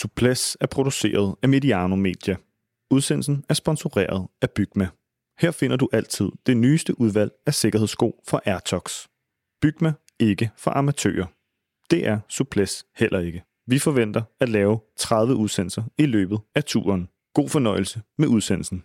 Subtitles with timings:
[0.00, 2.36] Suples er produceret af Mediano Media.
[2.90, 4.88] Udsendelsen er sponsoreret af Bygma.
[5.38, 9.06] Her finder du altid det nyeste udvalg af sikkerhedssko fra Airtox.
[9.62, 11.26] Bygma ikke for amatører.
[11.90, 13.42] Det er Suples heller ikke.
[13.66, 17.08] Vi forventer at lave 30 udsendelser i løbet af turen.
[17.34, 18.84] God fornøjelse med udsendelsen.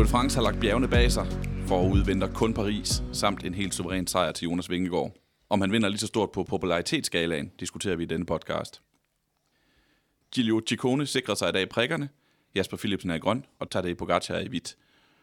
[0.00, 1.26] Tour de France har lagt bjergene bag sig.
[1.66, 5.12] Forud venter kun Paris, samt en helt suveræn sejr til Jonas Vingegaard.
[5.48, 8.82] Om han vinder lige så stort på popularitetsskalaen, diskuterer vi i denne podcast.
[10.34, 12.08] Giulio Ciccone sikrer sig i dag prikkerne.
[12.54, 14.76] Jasper Philipsen er i grøn, og Tadej Pogacar er i hvidt.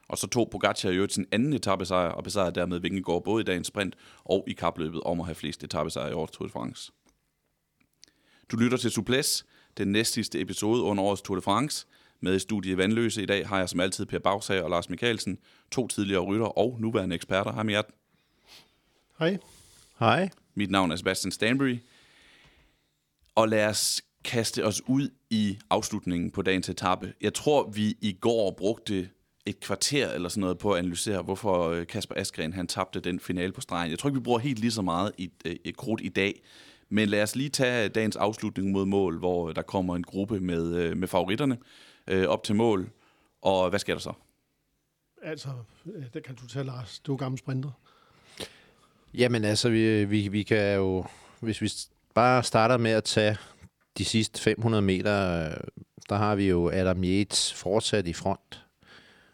[0.08, 3.46] Og så tog Pogacar i øvrigt sin anden etappesejr, og besejrede dermed Vingegaard både i
[3.46, 6.92] dagens sprint og i kapløbet om at have flest etappesejre i årets Tour de France.
[8.52, 9.46] Du lytter til Suples,
[9.78, 11.88] den næstsidste episode under årets Tour de France.
[12.20, 15.38] Med i studiet Vandløse i dag har jeg som altid Per Bagsager og Lars Mikkelsen,
[15.72, 17.52] to tidligere rytter og nuværende eksperter.
[17.52, 17.82] Hej med jer.
[19.20, 19.38] Hej.
[20.00, 20.30] Hej.
[20.56, 21.78] Mit navn er Sebastian Stanbury.
[23.36, 27.14] Og lad os kaste os ud i afslutningen på dagens etape.
[27.22, 29.10] Jeg tror, vi i går brugte
[29.46, 33.20] et kvarter eller sådan noget på at analysere, hvorfor øh, Kasper Askren han tabte den
[33.20, 33.92] finale på stregen.
[33.92, 36.42] Jeg tror ikke, vi bruger helt lige så meget i øh, et krudt i dag.
[36.90, 40.76] Men lad os lige tage dagens afslutning mod mål, hvor der kommer en gruppe med,
[40.76, 41.58] øh, med favoritterne
[42.28, 42.90] op til mål.
[43.42, 44.14] Og hvad sker der så?
[45.24, 45.50] Altså,
[46.14, 47.00] det kan du tage, Lars.
[47.00, 47.72] Du er gammel sprinter.
[49.14, 51.06] Jamen altså, vi, vi, vi kan jo,
[51.40, 51.72] hvis vi
[52.14, 53.38] bare starter med at tage
[53.98, 55.12] de sidste 500 meter,
[56.10, 58.66] der har vi jo Adam Yates fortsat i front,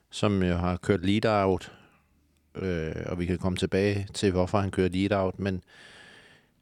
[0.10, 1.72] som jo har kørt lead-out,
[2.56, 5.64] øh, og vi kan komme tilbage til, hvorfor han kører lead-out, men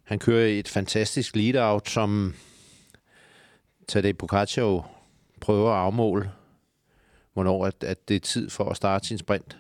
[0.03, 2.34] han kører et fantastisk lead-out, som
[3.88, 5.00] Tadej Pogacar
[5.41, 6.31] prøver at afmåle,
[7.34, 9.57] hvornår at, at det er tid for at starte sin sprint.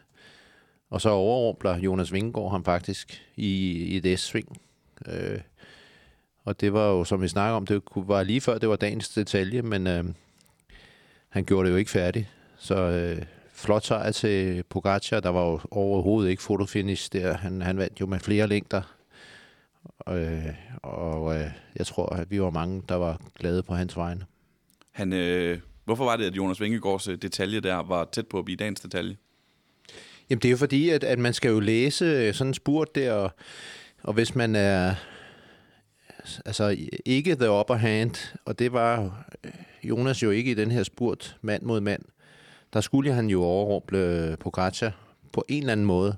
[0.89, 4.57] Og så overrumpler Jonas Vingegaard ham faktisk i, i et S-sving.
[5.07, 5.39] Øh,
[6.45, 9.09] og det var jo, som vi snakker om, det var lige før, det var dagens
[9.09, 10.03] detalje, men øh,
[11.29, 12.27] han gjorde det jo ikke færdigt.
[12.57, 17.33] Så øh, flot sejr til Pogacar, der var jo overhovedet ikke fotofinish der.
[17.33, 18.81] Han, han vandt jo med flere længder.
[20.09, 24.25] Øh, og øh, jeg tror, at vi var mange, der var glade på hans vegne.
[24.91, 25.59] Han, øh,
[25.91, 28.79] hvorfor var det, at Jonas Vingegaards øh, detalje der var tæt på at blive dagens
[28.79, 29.17] detalje?
[30.29, 32.95] Jamen det er jo fordi, at, at man skal jo læse øh, sådan en spurt
[32.95, 33.31] der, og,
[34.03, 34.95] og hvis man er
[36.45, 39.51] altså ikke the upper hand, og det var øh,
[39.83, 42.01] Jonas jo ikke i den her spurt mand mod mand,
[42.73, 44.95] der skulle han jo overrumple Pogacar
[45.33, 46.15] på en eller anden måde.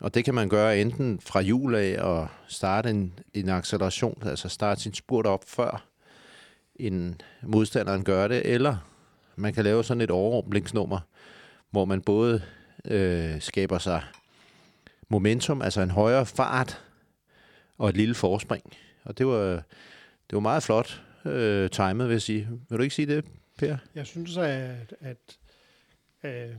[0.00, 4.48] Og det kan man gøre enten fra jul af og starte en, en acceleration, altså
[4.48, 5.93] starte sin spurt op før
[6.76, 8.76] end modstanderen gør det, eller
[9.36, 11.00] man kan lave sådan et overrumplingsnummer,
[11.70, 12.42] hvor man både
[12.84, 14.02] øh, skaber sig
[15.08, 16.82] momentum, altså en højere fart
[17.78, 18.72] og et lille forspring.
[19.04, 19.50] Og det var,
[20.30, 22.48] det var meget flot øh, timet, vil jeg sige.
[22.68, 23.24] Vil du ikke sige det,
[23.58, 23.76] Per?
[23.94, 25.36] Jeg synes, at, at,
[26.22, 26.50] at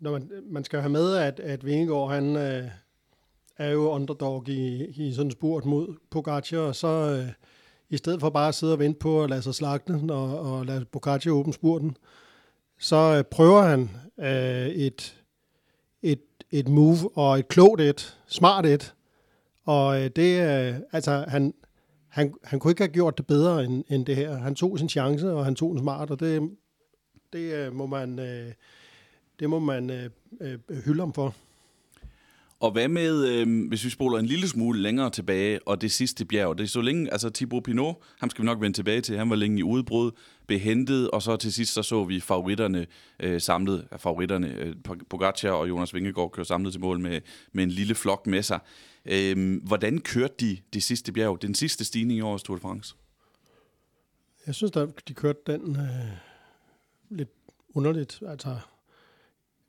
[0.00, 2.68] når man, man skal have med, at, at Vingegaard, han øh,
[3.58, 7.32] er jo underdog i, i sådan en spurt mod Pogacar, og så øh,
[7.92, 10.66] i stedet for bare at sidde og vente på at lade sig slagte og, og
[10.66, 11.96] lade Boccaccio åbne spurten,
[12.78, 15.22] så øh, prøver han øh, et,
[16.02, 18.94] et, et move og et klogt et, smart et,
[19.64, 21.54] og øh, det, øh, altså han,
[22.08, 24.36] han, han kunne ikke have gjort det bedre end, end det her.
[24.36, 26.50] Han tog sin chance, og han tog den smart, og det,
[27.32, 28.52] det øh, må man, øh,
[29.40, 30.10] det må man øh,
[30.40, 31.34] øh, hylde ham for.
[32.62, 36.24] Og hvad med, øh, hvis vi spoler en lille smule længere tilbage, og det sidste
[36.24, 39.18] bjerg, det er så længe, altså Thibaut Pinot, ham skal vi nok vende tilbage til,
[39.18, 40.10] han var længe i udbrud,
[40.46, 42.86] behentet, og så til sidst så så vi favoritterne
[43.20, 44.74] øh, samlet, favoritterne, øh,
[45.10, 47.20] Pogacar og Jonas Vingegaard kører samlet til mål med,
[47.52, 48.60] med en lille flok med sig.
[49.04, 52.94] Øh, hvordan kørte de det sidste bjerg, den sidste stigning i årets Tour de France?
[54.46, 56.16] Jeg synes, at de kørte den øh,
[57.10, 57.30] lidt
[57.74, 58.22] underligt.
[58.28, 58.56] Altså,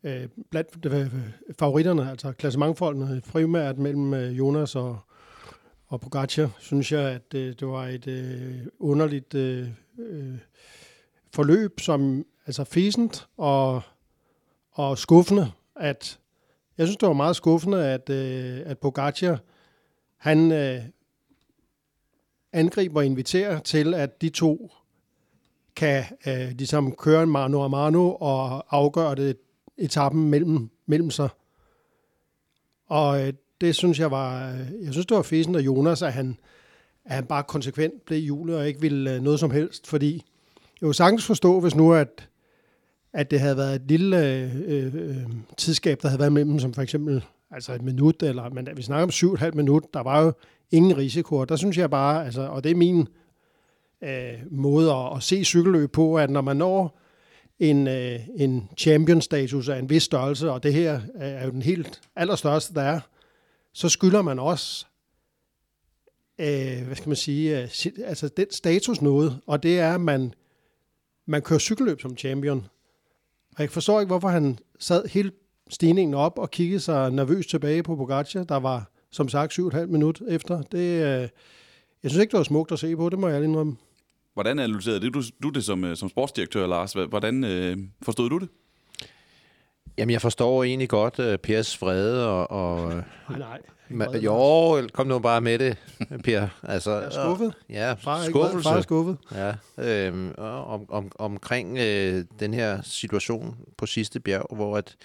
[0.03, 1.07] øh, blandt øh,
[1.59, 4.99] favoritterne, altså klassementfolkene, primært mellem øh, Jonas og,
[5.87, 9.67] og Pogacar, synes jeg, at øh, det var et øh, underligt øh,
[9.99, 10.37] øh,
[11.33, 13.81] forløb, som altså fæsent og,
[14.71, 16.19] og skuffende, at
[16.77, 19.39] jeg synes, det var meget skuffende, at, øh, at Pogacar,
[20.17, 20.81] han øh,
[22.53, 24.71] angriber og inviterer til, at de to
[25.75, 29.37] kan øh, ligesom køre en mano a mano og afgøre det
[29.77, 31.29] etappen mellem, mellem sig.
[32.87, 36.13] Og øh, det synes jeg var, øh, jeg synes det var fesen af Jonas, at
[36.13, 36.37] han,
[37.05, 40.13] at han bare konsekvent blev i hjulet og ikke ville øh, noget som helst, fordi
[40.81, 42.29] jeg kunne sagtens forstå, hvis nu at,
[43.13, 45.25] at det havde været et lille øh, øh, øh
[45.57, 49.03] tidsskab, der havde været mellem, som for eksempel altså et minut, eller men vi snakker
[49.03, 50.33] om syv og et halvt minut, der var jo
[50.71, 51.35] ingen risiko.
[51.35, 53.07] Og der synes jeg bare, altså, og det er min
[54.01, 56.99] øh, måde at, at se cykelløb på, at når man når
[57.69, 62.01] en, øh, en champion-status af en vis størrelse, og det her er jo den helt
[62.15, 62.99] allerstørste, der er,
[63.73, 64.85] så skylder man også,
[66.39, 67.69] øh, hvad skal man sige, øh,
[68.05, 70.33] altså den status noget, og det er, at man,
[71.25, 72.67] man kører cykelløb som champion.
[73.55, 75.31] Og jeg forstår ikke, hvorfor han sad hele
[75.69, 80.21] stigningen op og kiggede sig nervøst tilbage på Pogacar, der var som sagt 7,5 minut
[80.27, 80.61] efter.
[80.61, 81.29] Det, øh,
[82.03, 83.75] jeg synes ikke, det var smukt at se på, det må jeg indrømme.
[84.33, 85.13] Hvordan analyserede det?
[85.13, 86.93] Du, du det som, øh, som sportsdirektør, Lars.
[86.93, 88.49] Hvordan øh, forstod du det?
[89.97, 92.51] Jamen, jeg forstår egentlig godt uh, Pers vrede og...
[92.51, 93.59] og nej, nej.
[93.91, 95.77] Ma- jo, kom nu bare med det,
[96.23, 96.47] Per.
[96.63, 97.53] Altså, jeg er skuffet.
[97.69, 98.69] Ja, far skuffelse.
[98.69, 99.17] Far er skuffet.
[99.31, 104.95] Ja, øhm, om, om, omkring øh, den her situation på sidste bjerg, hvor at,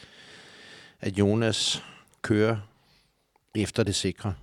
[1.00, 1.84] at Jonas
[2.22, 2.56] kører
[3.54, 4.34] efter det sikre.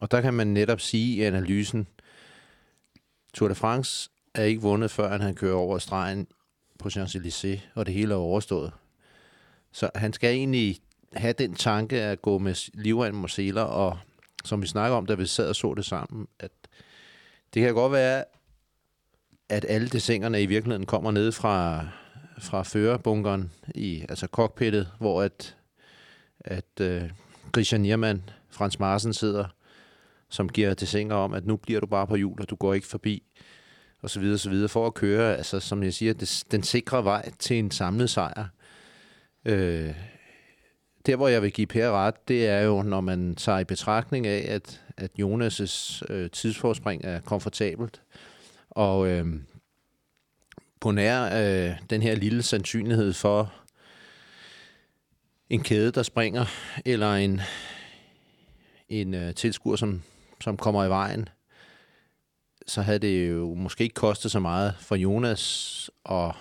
[0.00, 1.86] Og der kan man netop sige i analysen,
[3.36, 6.26] Tour de France er ikke vundet, før han kører over stregen
[6.78, 8.72] på Champs-Élysées, og det hele er overstået.
[9.72, 10.80] Så han skal egentlig
[11.12, 13.98] have den tanke at gå med livrem og seler, og
[14.44, 16.50] som vi snakker om, da vi sad og så det sammen, at
[17.54, 18.24] det kan godt være,
[19.48, 21.86] at alle desingerne i virkeligheden kommer ned fra,
[22.38, 25.56] fra førerbunkeren i altså cockpittet, hvor at,
[26.40, 27.10] at uh,
[27.54, 29.44] Christian Niermann, Frans Marsen sidder,
[30.28, 32.86] som giver desinger om, at nu bliver du bare på hjul, og du går ikke
[32.86, 33.22] forbi,
[34.02, 37.04] og så videre, så videre, for at køre, altså som jeg siger, det, den sikre
[37.04, 38.46] vej til en samlet sejr.
[39.44, 39.94] Øh,
[41.06, 44.26] der, hvor jeg vil give Per ret, det er jo, når man tager i betragtning
[44.26, 48.02] af, at, at Jonas' øh, tidsforspring er komfortabelt,
[48.70, 49.26] og øh,
[50.80, 53.52] på nær øh, den her lille sandsynlighed for
[55.50, 56.44] en kæde, der springer,
[56.84, 57.40] eller en,
[58.88, 60.02] en øh, tilskuer, som,
[60.40, 61.28] som kommer i vejen,
[62.66, 66.34] så havde det jo måske ikke kostet så meget for Jonas at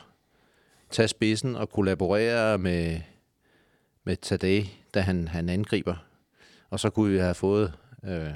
[0.90, 3.00] tage spidsen og kollaborere med,
[4.04, 5.96] med Tadej, da han, han angriber.
[6.70, 8.34] Og så kunne vi have fået øh,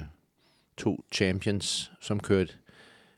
[0.76, 2.52] to champions, som kørte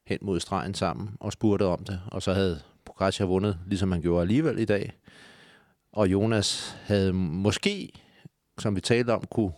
[0.05, 2.01] hen mod stregen sammen og spurgte om det.
[2.07, 4.93] Og så havde Pogacar vundet, ligesom han gjorde alligevel i dag.
[5.93, 7.93] Og Jonas havde måske,
[8.59, 9.53] som vi talte om, kunne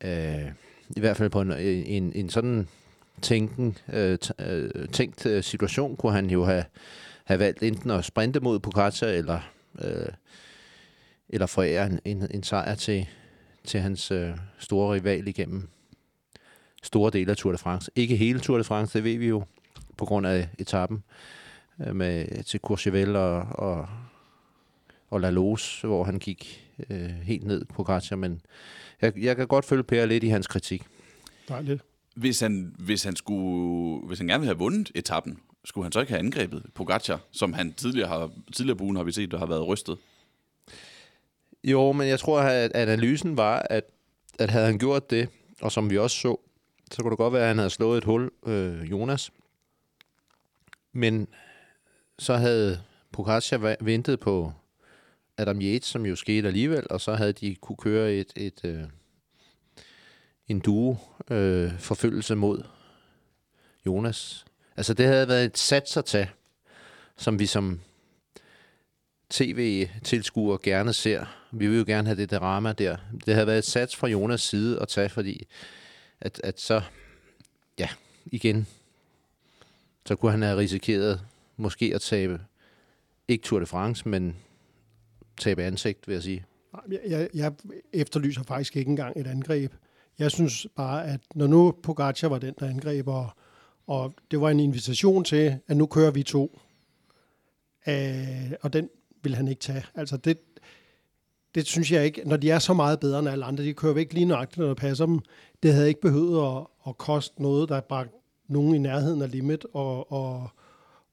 [0.00, 0.52] øh,
[0.96, 2.68] i hvert fald på en, en, en sådan
[3.22, 6.64] tænken, øh, øh, tænkt øh, situation, kunne han jo have,
[7.24, 9.40] have valgt enten at sprinte mod Pogacar, eller,
[9.80, 10.08] øh,
[11.28, 13.08] eller forære en, en, en sejr til,
[13.64, 15.68] til hans øh, store rival igennem
[16.82, 17.90] store dele af Tour de France.
[17.96, 19.44] Ikke hele Tour de France, det ved vi jo,
[19.96, 21.02] på grund af etappen
[21.86, 23.88] øh, med, til Courchevel og, og,
[25.10, 28.40] og La Lose, hvor han gik øh, helt ned på Pogacar, men
[29.02, 30.82] jeg, jeg kan godt følge Per lidt i hans kritik.
[31.48, 31.82] Dejligt.
[32.16, 36.00] Hvis han, hvis han, skulle, hvis han gerne ville have vundet etappen, skulle han så
[36.00, 39.38] ikke have angrebet Pogacar, som han tidligere har, tidligere på ugen har vi set, der
[39.38, 39.98] har været rystet?
[41.64, 43.84] Jo, men jeg tror, at analysen var, at,
[44.38, 45.28] at havde han gjort det,
[45.60, 46.36] og som vi også så,
[46.90, 49.30] så kunne det godt være, at han havde slået et hul, øh, Jonas.
[50.92, 51.28] Men
[52.18, 52.80] så havde
[53.12, 54.52] Pogacar ventet på
[55.40, 58.82] Adam Yates, som jo skete alligevel, og så havde de kunne køre et, et, øh,
[60.48, 60.96] en duo
[61.30, 62.62] øh, forfølgelse mod
[63.86, 64.44] Jonas.
[64.76, 66.30] Altså det havde været et sats at tage,
[67.16, 67.80] som vi som
[69.30, 71.26] tv-tilskuere gerne ser.
[71.52, 72.96] Vi vil jo gerne have det drama der.
[73.26, 75.46] Det havde været et sats fra Jonas side at tage, fordi
[76.20, 76.82] at, at så,
[77.78, 77.88] ja,
[78.26, 78.66] igen,
[80.06, 81.20] så kunne han have risikeret
[81.56, 82.40] måske at tabe,
[83.28, 84.36] ikke Tour de France, men
[85.40, 86.44] tabe ansigt, vil jeg sige.
[86.90, 87.52] Jeg, jeg, jeg
[87.92, 89.72] efterlyser faktisk ikke engang et angreb.
[90.18, 93.30] Jeg synes bare, at når nu Pogacar var den, der angreb, og,
[93.86, 96.58] og det var en invitation til, at nu kører vi to,
[97.88, 98.88] øh, og den
[99.22, 99.84] vil han ikke tage.
[99.94, 100.38] Altså det,
[101.54, 103.96] det synes jeg ikke, når de er så meget bedre end alle andre, de kører
[103.96, 105.18] ikke lige nøjagtigt, når det passer dem.
[105.62, 108.14] Det havde ikke behøvet at, at koste noget, der bragte
[108.48, 110.48] nogen i nærheden af limit og, og,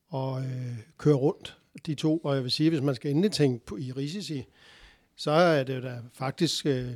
[0.08, 2.18] og øh, køre rundt de to.
[2.18, 4.46] Og jeg vil sige, hvis man skal endelig tænke på, i risici,
[5.16, 6.92] så er det da faktisk øh,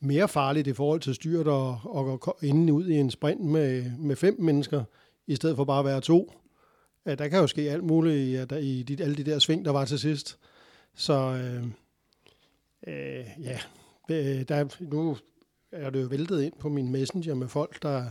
[0.00, 3.90] mere farligt i forhold til styrt og, og gå inden ud i en sprint med,
[3.98, 4.84] med fem mennesker,
[5.26, 6.32] i stedet for bare at være to.
[7.06, 9.64] Ja, der kan jo ske alt muligt i, der, i de, alle de der sving,
[9.64, 10.38] der var til sidst.
[10.94, 11.64] Så øh,
[12.86, 13.58] øh, ja,
[14.44, 15.16] der, nu
[15.72, 18.04] er det jo væltet ind på min messenger med folk, der,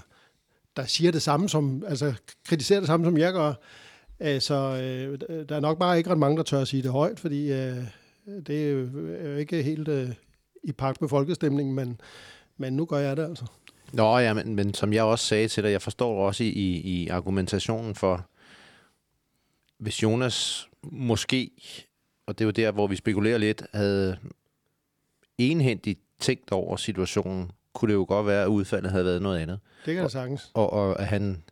[0.75, 2.13] der siger det samme som, altså
[2.47, 3.53] kritiserer det samme som jeg gør.
[4.19, 6.91] Øh, så øh, der er nok bare ikke ret mange, der tør at sige det
[6.91, 7.77] højt, fordi øh,
[8.47, 10.09] det er jo ikke helt øh,
[10.63, 12.01] i pagt med folkestemningen, men,
[12.57, 13.45] men nu gør jeg det altså.
[13.93, 16.47] Nå ja, men, men som jeg også sagde til dig, jeg forstår også i,
[16.83, 18.25] i argumentationen for,
[19.77, 21.51] hvis Jonas måske,
[22.27, 24.17] og det er jo der, hvor vi spekulerer lidt, havde
[25.38, 29.59] enhændigt tænkt over situationen, kunne det jo godt være, at udfaldet havde været noget andet.
[29.86, 30.51] Det kan jeg sagtens.
[30.53, 31.43] Og, og at han,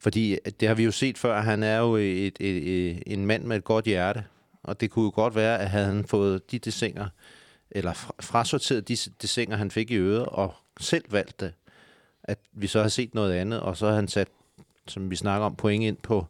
[0.00, 3.26] fordi øh, det har vi jo set før, han er jo et, et, et, en
[3.26, 4.24] mand med et godt hjerte,
[4.62, 7.08] og det kunne jo godt være, at havde han fået de desinger,
[7.70, 11.52] eller frasorteret de desinger, han fik i øret, og selv valgt det,
[12.24, 14.28] at vi så har set noget andet, og så har han sat,
[14.86, 16.26] som vi snakker om, point ind på,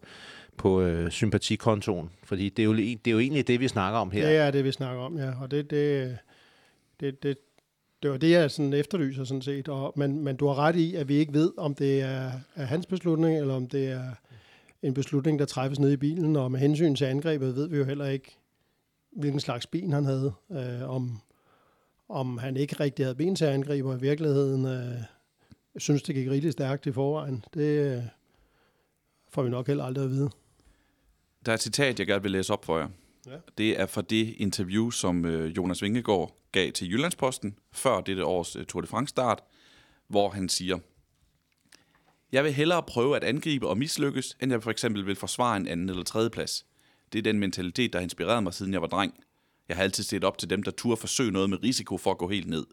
[0.56, 2.10] på øh, sympatikontoen.
[2.24, 4.26] Fordi det er, jo, det er jo egentlig det, vi snakker om her.
[4.26, 5.32] Det er det, vi snakker om, ja.
[5.40, 6.18] Og det, det,
[7.00, 7.36] det, det,
[8.02, 9.68] det var det, jeg sådan efterlyser sådan set.
[9.68, 12.64] Og, men, men du har ret i, at vi ikke ved, om det er, er
[12.64, 14.10] hans beslutning, eller om det er
[14.82, 16.36] en beslutning, der træffes nede i bilen.
[16.36, 18.36] Og med hensyn til angrebet ved vi jo heller ikke,
[19.12, 20.32] hvilken slags ben han havde.
[20.52, 21.20] Øh, om,
[22.08, 25.02] om han ikke rigtig havde ben til at angribe, og i virkeligheden øh,
[25.76, 27.44] synes, det gik rigtig stærkt i forvejen.
[27.54, 28.02] Det øh,
[29.28, 30.30] får vi nok heller aldrig at vide.
[31.46, 32.88] Der er et citat, jeg gerne vil læse op for jer.
[33.26, 33.36] Ja.
[33.58, 38.56] Det er fra det interview, som øh, Jonas Vingegaard gav til Jyllandsposten før dette års
[38.56, 39.42] øh, Tour de France start,
[40.08, 40.78] hvor han siger,
[42.32, 45.68] Jeg vil hellere prøve at angribe og mislykkes, end jeg for eksempel vil forsvare en
[45.68, 46.66] anden eller tredje plads.
[47.12, 49.14] Det er den mentalitet, der har inspireret mig, siden jeg var dreng.
[49.68, 52.18] Jeg har altid set op til dem, der turde forsøge noget med risiko for at
[52.18, 52.66] gå helt ned.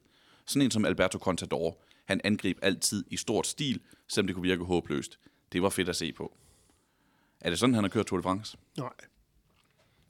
[0.46, 1.82] Sådan en som Alberto Contador.
[2.06, 5.20] Han angreb altid i stort stil, selvom det kunne virke håbløst.
[5.51, 6.38] Det var fedt at se på.
[7.42, 8.58] Er det sådan, han har kørt Tour de France?
[8.77, 8.94] Nej,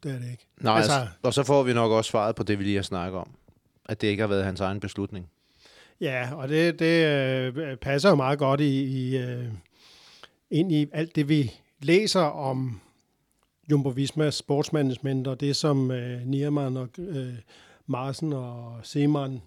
[0.03, 0.47] det er det ikke.
[0.61, 2.83] Nej, altså, altså, og så får vi nok også svaret på det, vi lige har
[2.83, 3.31] snakket om.
[3.85, 5.29] At det ikke har været hans egen beslutning.
[6.01, 9.45] Ja, og det, det øh, passer jo meget godt i, i øh,
[10.51, 11.51] ind i alt det, vi
[11.81, 12.81] læser om
[13.71, 17.33] Jumbo Visma sportsmanagement, og det som øh, Niermann og øh,
[17.87, 19.41] Marsen og Seemann,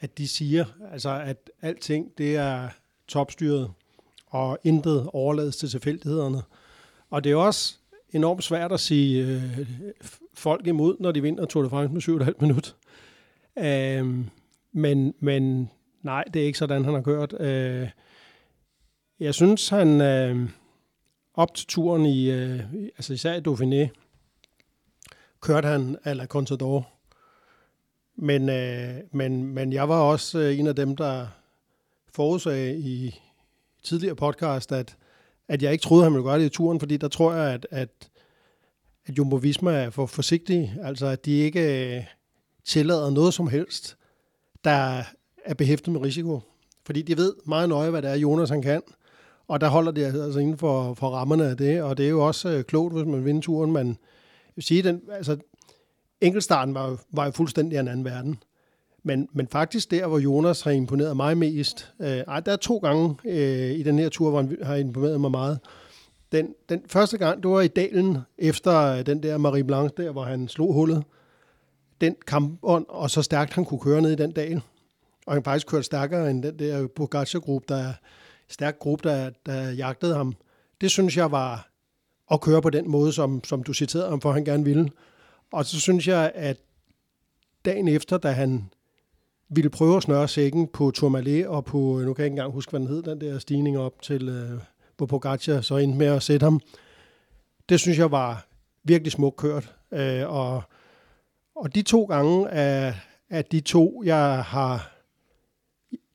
[0.00, 2.68] at de siger, altså at alting, det er
[3.08, 3.70] topstyret,
[4.26, 6.42] og intet overlades til tilfældighederne.
[7.10, 7.76] Og det er også
[8.12, 9.66] enormt svært at sige øh,
[10.34, 12.76] folk imod, når de vinder Tour de France med 7,5 minut.
[13.58, 14.24] Øh,
[14.72, 15.70] men, men
[16.02, 17.40] nej, det er ikke sådan, han har kørt.
[17.40, 17.88] Øh,
[19.20, 20.48] jeg synes, han øh,
[21.34, 23.88] op til turen i, øh, altså især i Dauphiné,
[25.40, 26.88] kørte han à la Contador.
[28.16, 31.26] Men, øh, men, men jeg var også øh, en af dem, der
[32.14, 33.20] forudsagde i
[33.82, 34.96] tidligere podcast, at
[35.50, 37.66] at jeg ikke troede, han ville gøre det i turen, fordi der tror jeg, at,
[37.70, 37.88] at,
[39.06, 40.76] at Jumbo Visma er for forsigtige.
[40.82, 42.04] Altså, at de ikke øh,
[42.64, 43.96] tillader noget som helst,
[44.64, 45.02] der
[45.44, 46.40] er behæftet med risiko.
[46.86, 48.82] Fordi de ved meget nøje, hvad det er, Jonas han kan.
[49.48, 51.82] Og der holder de altså inden for, for rammerne af det.
[51.82, 53.72] Og det er jo også øh, klogt, hvis man vinder turen.
[53.72, 53.96] Men jeg
[54.56, 55.36] vil sige, den, altså,
[56.20, 58.42] enkeltstarten var, var jo fuldstændig en anden verden.
[59.02, 62.78] Men, men faktisk der, hvor Jonas har imponeret mig mest, øh, ej, der er to
[62.78, 65.58] gange øh, i den her tur, hvor han har imponeret mig meget.
[66.32, 70.10] Den, den første gang, det var i dalen, efter øh, den der Marie Blanche der,
[70.10, 71.04] hvor han slog hullet.
[72.00, 74.62] Den kampånd, og så stærkt han kunne køre ned i den dal.
[75.26, 77.92] Og han faktisk kørte stærkere end den der Pogacar-gruppe, der
[78.48, 80.34] stærk gruppe, der, der jagtede ham.
[80.80, 81.70] Det synes jeg var
[82.30, 84.90] at køre på den måde, som, som du citerede ham for, han gerne ville.
[85.52, 86.56] Og så synes jeg, at
[87.64, 88.70] dagen efter, da han
[89.50, 92.52] ville prøve at snøre sækken på Tourmalet og på, øh, nu kan jeg ikke engang
[92.52, 94.60] huske, hvad den hed, den der stigning op til, øh,
[94.96, 96.60] hvor Pogacar så endte med at sætte ham.
[97.68, 98.46] Det synes jeg var
[98.84, 99.74] virkelig smukt kørt.
[99.92, 100.62] Øh, og,
[101.54, 102.94] og de to gange af,
[103.30, 104.96] af de to, jeg har...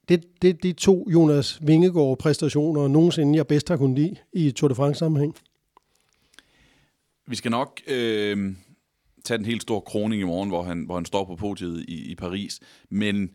[0.09, 4.67] Det, det de to Jonas Vingegaard præstationer nogensinde, jeg bedst har kunnet lide i Tour
[4.67, 5.35] de France sammenhæng.
[7.27, 8.53] Vi skal nok øh,
[9.25, 12.11] tage den helt store kroning i morgen, hvor han, hvor han står på podiet i,
[12.11, 12.59] i Paris.
[12.89, 13.29] Men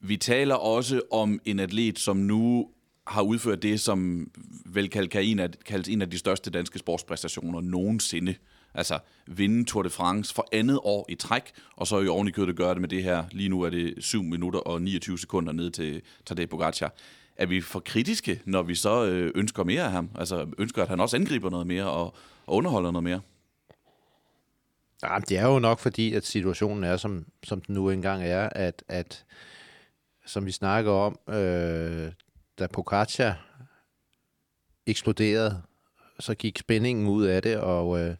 [0.00, 2.68] vi taler også om en atlet, som nu
[3.06, 4.30] har udført det, som
[4.66, 8.34] vel kaldes en, af, kaldes en af de største danske sportspræstationer nogensinde.
[8.74, 11.42] Altså vinde Tour de France for andet år i træk,
[11.76, 13.24] og så i jo i kødet gøre det med det her.
[13.32, 16.94] Lige nu er det 7 minutter og 29 sekunder ned til Tadej Pogacar.
[17.36, 20.10] Er vi for kritiske, når vi så øh, ønsker mere af ham?
[20.14, 22.14] Altså ønsker, at han også angriber noget mere og,
[22.46, 23.20] og underholder noget mere?
[25.04, 28.48] Ja, det er jo nok fordi, at situationen er, som, som den nu engang er,
[28.48, 29.24] at, at
[30.26, 32.12] som vi snakker om, øh,
[32.58, 33.34] da Pocaccia
[34.86, 35.62] eksploderede,
[36.20, 38.14] så gik spændingen ud af det, og øh,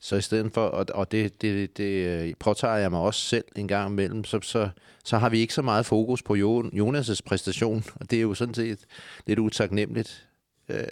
[0.00, 3.44] så i stedet for, og, og det, det, det øh, påtager jeg mig også selv
[3.56, 4.68] en gang imellem, så, så,
[5.04, 8.54] så har vi ikke så meget fokus på Jonas' præstation, og det er jo sådan
[8.54, 8.84] set
[9.26, 10.28] lidt utaknemmeligt,
[10.68, 10.84] øh,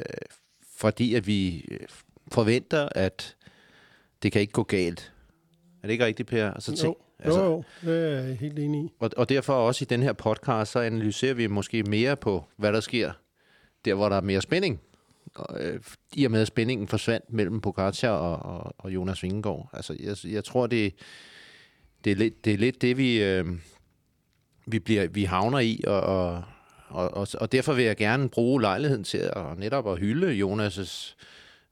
[0.77, 1.69] fordi at vi
[2.33, 3.37] forventer, at
[4.23, 5.13] det kan ikke gå galt.
[5.83, 6.51] Er det ikke rigtigt, Per?
[6.51, 8.93] Altså, Jo, altså, jo, jo, det er jeg helt enig i.
[8.99, 12.73] og, og derfor også i den her podcast, så analyserer vi måske mere på, hvad
[12.73, 13.13] der sker
[13.85, 14.81] der, hvor der er mere spænding.
[15.35, 15.81] Og, øh,
[16.13, 19.71] I og med, at spændingen forsvandt mellem Pogacar og, og, og Jonas Vingegaard.
[19.73, 20.95] Altså, jeg, jeg tror, det,
[22.05, 23.47] det, er lidt, det er lidt det, vi, øh,
[24.67, 26.43] vi, bliver, vi havner i, og, og,
[26.89, 31.17] og, og, og derfor vil jeg gerne bruge lejligheden til at netop at hylde Jonas'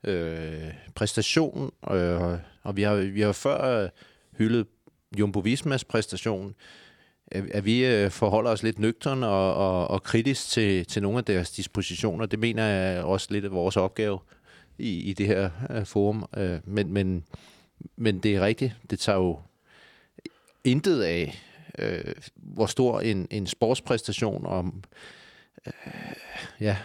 [0.03, 1.71] øh, præstation.
[1.91, 3.89] Øh, og vi har, vi har før øh,
[4.37, 4.67] hyldet
[5.19, 6.55] Jumbo Vismas præstation,
[7.31, 11.17] øh, at, vi øh, forholder os lidt nøgtern og, og, og kritisk til, til nogle
[11.17, 12.25] af deres dispositioner.
[12.25, 14.19] Det mener jeg også lidt af vores opgave
[14.77, 16.25] i, i det her øh, forum.
[16.37, 17.23] Øh, men, men,
[17.95, 18.75] men det er rigtigt.
[18.89, 19.39] Det tager jo
[20.63, 21.41] intet af,
[21.79, 24.83] øh, hvor stor en, en sportspræstation om...
[25.67, 25.73] Øh,
[26.59, 26.77] ja,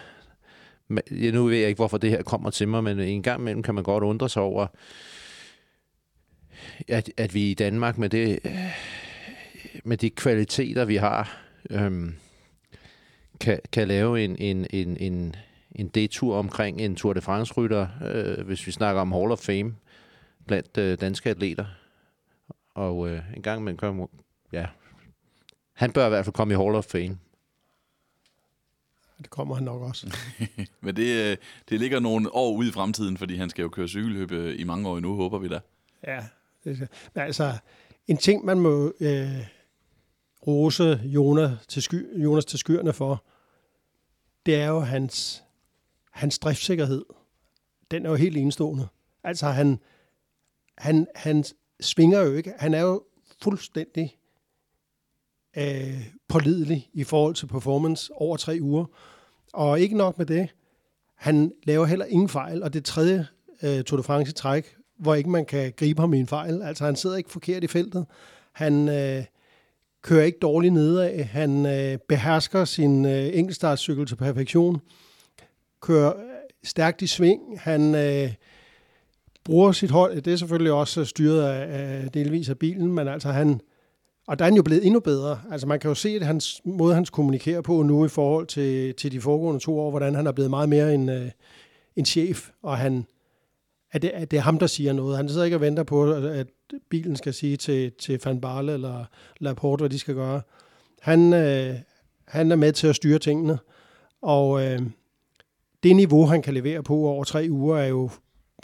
[1.11, 3.63] ja, nu ved jeg ikke, hvorfor det her kommer til mig, men en gang imellem
[3.63, 4.67] kan man godt undre sig over,
[6.87, 8.39] at, at vi i Danmark med det...
[9.83, 12.15] Med de kvaliteter, vi har, øhm,
[13.39, 15.35] kan, kan lave en, en, en, en,
[15.71, 19.75] en detur omkring en Tour de France-rytter, øh, hvis vi snakker om Hall of Fame
[20.47, 21.65] blandt øh, danske atleter.
[22.75, 24.07] Og øh, en gang imellem kommer,
[24.51, 24.65] ja,
[25.73, 27.17] han bør i hvert fald komme i Hall of Fame.
[29.17, 30.17] Det kommer han nok også.
[30.81, 31.37] Men det, øh,
[31.69, 34.63] det ligger nogle år ud i fremtiden, fordi han skal jo køre cykelhøb øh, i
[34.63, 35.59] mange år endnu, håber vi da.
[36.07, 36.25] Ja,
[36.63, 36.79] det,
[37.13, 37.57] men altså,
[38.07, 39.47] en ting, man må øh,
[40.47, 43.23] rose Jonas til, sky, Jonas til skyerne for,
[44.45, 45.43] det er jo hans,
[46.11, 47.05] hans driftssikkerhed.
[47.91, 48.87] Den er jo helt enestående.
[49.23, 49.79] Altså, han,
[50.77, 51.43] han, han
[51.79, 52.53] svinger jo ikke.
[52.59, 53.03] Han er jo
[53.43, 54.17] fuldstændig
[55.57, 58.85] øh, pålidelig i forhold til performance over tre uger.
[59.53, 60.49] Og ikke nok med det,
[61.15, 63.27] han laver heller ingen fejl, og det tredje
[63.63, 66.61] øh, Tour de France træk, hvor ikke man kan gribe ham i en fejl.
[66.61, 68.05] Altså han sidder ikke forkert i feltet.
[68.51, 69.23] Han øh,
[70.01, 71.23] kører ikke dårligt nedad.
[71.23, 74.81] Han øh, behersker sin øh, enkeltstartscykel til perfektion.
[75.81, 76.23] Kører øh,
[76.63, 77.59] stærkt i sving.
[77.59, 78.33] Han øh,
[79.43, 80.21] bruger sit hold.
[80.21, 83.61] Det er selvfølgelig også styret af, af delvis af bilen, men altså han...
[84.27, 85.41] Og der er han jo blevet endnu bedre.
[85.51, 88.95] Altså man kan jo se, at hans måde, han kommunikerer på nu i forhold til,
[88.95, 91.31] til de foregående to år, hvordan han er blevet meget mere en, øh,
[91.95, 93.05] en chef, og han,
[93.91, 95.17] at det, at det er ham, der siger noget.
[95.17, 96.47] Han sidder ikke og venter på, at
[96.89, 99.05] bilen skal sige til, til Van Barle eller
[99.39, 100.41] Laporte, hvad de skal gøre.
[101.01, 101.75] Han, øh,
[102.27, 103.57] han er med til at styre tingene,
[104.21, 104.81] og øh,
[105.83, 108.09] det niveau, han kan levere på over tre uger, er jo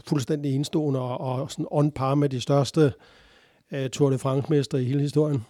[0.05, 2.91] fuldstændig enestående og, og sådan on par med de største øh,
[3.91, 5.45] Tour de France-mester i hele historien.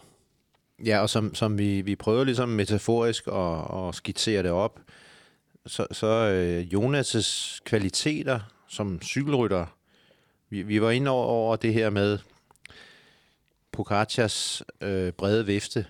[0.85, 4.79] Ja, og som, som vi, vi prøver ligesom metaforisk at, at skitsere det op,
[5.65, 9.65] så, så øh, Jonas' kvaliteter som cykelrytter,
[10.49, 12.19] vi, vi var inde over, over det her med
[13.71, 15.85] Pogacars øh, brede vifte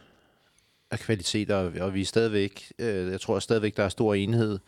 [0.92, 4.60] af kvaliteter, og vi er stadigvæk, øh, jeg tror stadigvæk, der er stor enhed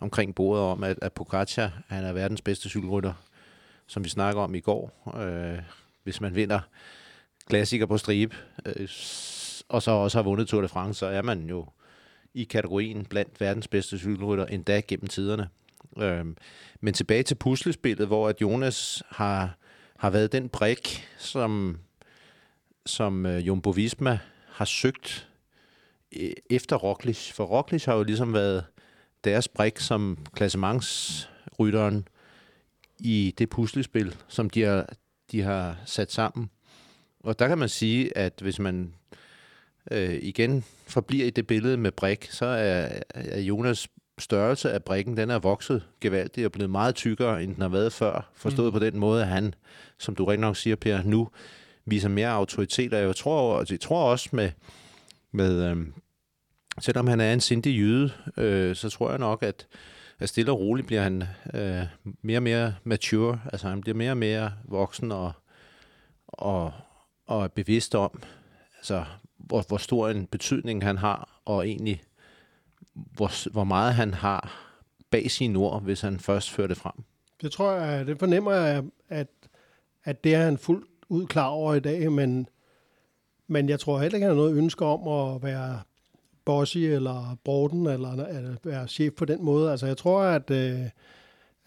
[0.00, 3.12] omkring bordet om, at, at Pogacar, han er verdens bedste cykelrytter,
[3.86, 5.12] som vi snakker om i går.
[5.20, 5.58] Øh,
[6.02, 6.60] hvis man vinder
[7.48, 8.88] klassiker på stribe, øh,
[9.68, 11.66] og så også har vundet Tour de France, så er man jo
[12.34, 15.48] i kategorien blandt verdens bedste cykelrytter, endda gennem tiderne.
[15.98, 16.26] Øh,
[16.80, 19.56] men tilbage til puslespillet, hvor at Jonas har,
[19.96, 21.78] har været den brik, som,
[22.86, 25.28] som øh, Jumbo Visma har søgt
[26.16, 27.32] øh, efter Roglic.
[27.32, 28.64] For Roglic har jo ligesom været
[29.24, 32.08] deres brik som klassementsrytteren
[32.98, 34.88] i det puslespil, som de har,
[35.32, 36.50] de har sat sammen.
[37.22, 38.94] Og der kan man sige, at hvis man
[39.90, 45.16] øh, igen forbliver i det billede med brik, så er, er Jonas størrelse af brikken,
[45.16, 48.30] den er vokset gevaldigt og blevet meget tykkere, end den har været før.
[48.34, 48.78] Forstået mm.
[48.78, 49.54] på den måde, at han,
[49.98, 51.28] som du rigtig nok siger, Per, nu
[51.84, 52.94] viser mere autoritet.
[52.94, 54.50] Og jeg tror, og jeg tror også med,
[55.32, 55.94] med øhm,
[56.80, 59.66] selvom han er en sindig jyde, øh, så tror jeg nok, at,
[60.18, 61.82] at stille og roligt bliver han øh,
[62.22, 63.40] mere og mere mature.
[63.52, 65.32] Altså han bliver mere og mere voksen og,
[66.28, 66.72] og,
[67.26, 68.22] og er bevidst om,
[68.76, 69.04] altså,
[69.36, 72.02] hvor, hvor stor en betydning han har, og egentlig
[72.94, 74.72] hvor, hvor meget han har
[75.10, 77.04] bag sine ord, hvis han først fører det frem.
[77.42, 79.28] Det tror jeg, det fornemmer jeg, at,
[80.04, 82.48] at det er han fuldt ud klar over i dag, men,
[83.46, 85.80] men jeg tror heller ikke, han har noget ønske om at være
[86.44, 89.70] bossy eller Borden, eller at være chef på den måde.
[89.70, 90.80] Altså jeg tror, at, øh,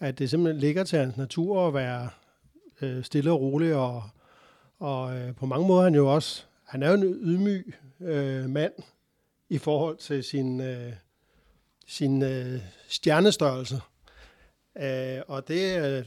[0.00, 2.08] at det simpelthen ligger til hans natur at være
[2.82, 4.02] øh, stille og rolig, og,
[4.78, 8.72] og øh, på mange måder han jo også, han er jo en ydmyg øh, mand
[9.48, 10.92] i forhold til sin, øh,
[11.86, 13.80] sin øh, stjernestørrelse.
[14.82, 16.04] Øh, og det, øh,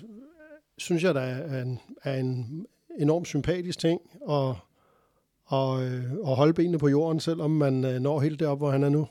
[0.78, 2.66] synes jeg, der er en, er en
[3.00, 4.56] enormt sympatisk ting at,
[5.46, 8.84] og, øh, at holde benene på jorden, selvom man øh, når helt derop, hvor han
[8.84, 9.08] er nu.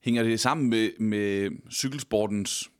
[0.00, 2.70] Hænger det sammen med, med cykelsportens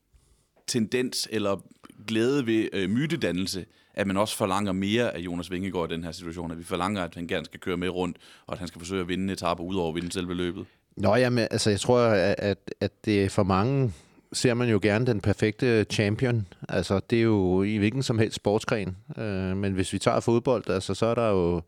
[0.67, 1.65] tendens eller
[2.07, 6.11] glæde ved øh, mytedannelse, at man også forlanger mere af Jonas Vingegaard i den her
[6.11, 8.79] situation, at vi forlanger, at han gerne skal køre med rundt, og at han skal
[8.79, 10.65] forsøge at vinde en etape ud over at vinde selve løbet?
[10.97, 13.93] Nå, ja, men altså, jeg tror, at, at, at det for mange
[14.33, 16.47] ser man jo gerne den perfekte champion.
[16.69, 18.97] Altså, det er jo i hvilken som helst sportsgren.
[19.17, 21.61] Øh, men hvis vi tager fodbold, altså, så er der jo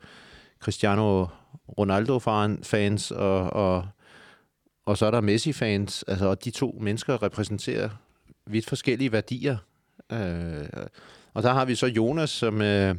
[0.60, 1.26] Cristiano
[1.78, 3.88] Ronaldo-fans, og, og,
[4.86, 6.04] og så er der Messi-fans.
[6.08, 7.90] Altså, og de to mennesker repræsenterer
[8.46, 9.58] vidt forskellige værdier.
[10.12, 10.66] Øh,
[11.34, 12.96] og der har vi så Jonas, som, øh,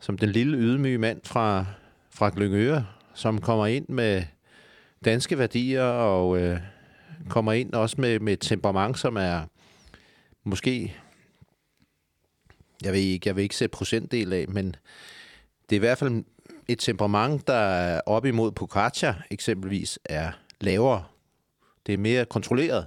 [0.00, 1.64] som den lille ydmyge mand fra,
[2.10, 4.22] fra Glyngøre, som kommer ind med
[5.04, 6.60] danske værdier og øh,
[7.28, 9.42] kommer ind også med, med et temperament, som er
[10.44, 10.96] måske,
[12.84, 14.76] jeg vil ikke, jeg vil ikke sætte procentdel af, men
[15.70, 16.24] det er i hvert fald
[16.68, 21.04] et temperament, der op imod Pogacar eksempelvis er lavere.
[21.86, 22.86] Det er mere kontrolleret.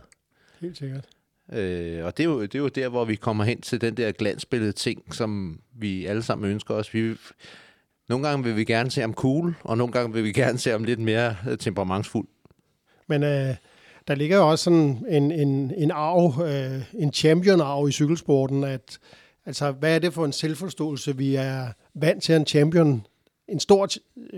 [0.62, 1.06] Helt sikkert.
[1.54, 3.98] Øh, og det er, jo, det er jo der, hvor vi kommer hen til den
[3.98, 6.94] der glansbillede ting, som vi alle sammen ønsker os.
[6.94, 7.16] Vi,
[8.10, 10.72] nogle gange vil vi gerne se ham cool, og nogle gange vil vi gerne se
[10.72, 12.28] ham lidt mere øh, temperamentsfuld.
[13.08, 13.56] Men øh,
[14.08, 19.00] der ligger jo også sådan en, en, en arv, øh, en champion-arv i cykelsporten, at
[19.46, 23.06] altså, hvad er det for en selvforståelse, vi er vant til en champion,
[23.48, 23.90] en stor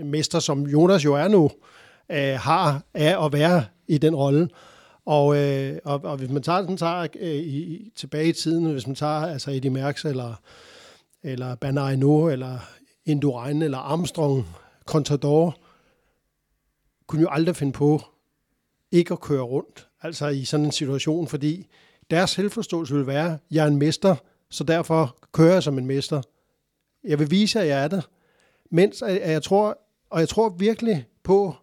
[0.04, 1.50] mester, som Jonas jo er nu,
[2.10, 4.48] øh, har af at være i den rolle.
[5.06, 8.86] Og, øh, og, og hvis man tager, den tager øh, i, tilbage i tiden, hvis
[8.86, 10.34] man tager altså Eddie Merckx eller,
[11.22, 12.58] eller Bernard eller
[13.04, 14.46] Indurain eller Armstrong,
[14.86, 15.58] Contador,
[17.06, 18.02] kunne jo aldrig finde på
[18.90, 21.66] ikke at køre rundt, altså i sådan en situation, fordi
[22.10, 24.16] deres selvforståelse vil være, jeg er en mester,
[24.50, 26.22] så derfor kører jeg som en mester.
[27.04, 28.08] Jeg vil vise, at jeg er det.
[28.70, 29.78] Mens at jeg tror,
[30.10, 31.54] og jeg tror virkelig på,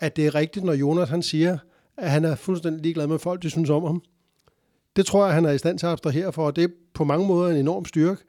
[0.00, 1.58] at det er rigtigt, når Jonas han siger,
[1.98, 4.02] at han er fuldstændig ligeglad med folk, de synes om ham.
[4.96, 7.04] Det tror jeg, han er i stand til at abstrahere for, og det er på
[7.04, 8.22] mange måder en enorm styrke.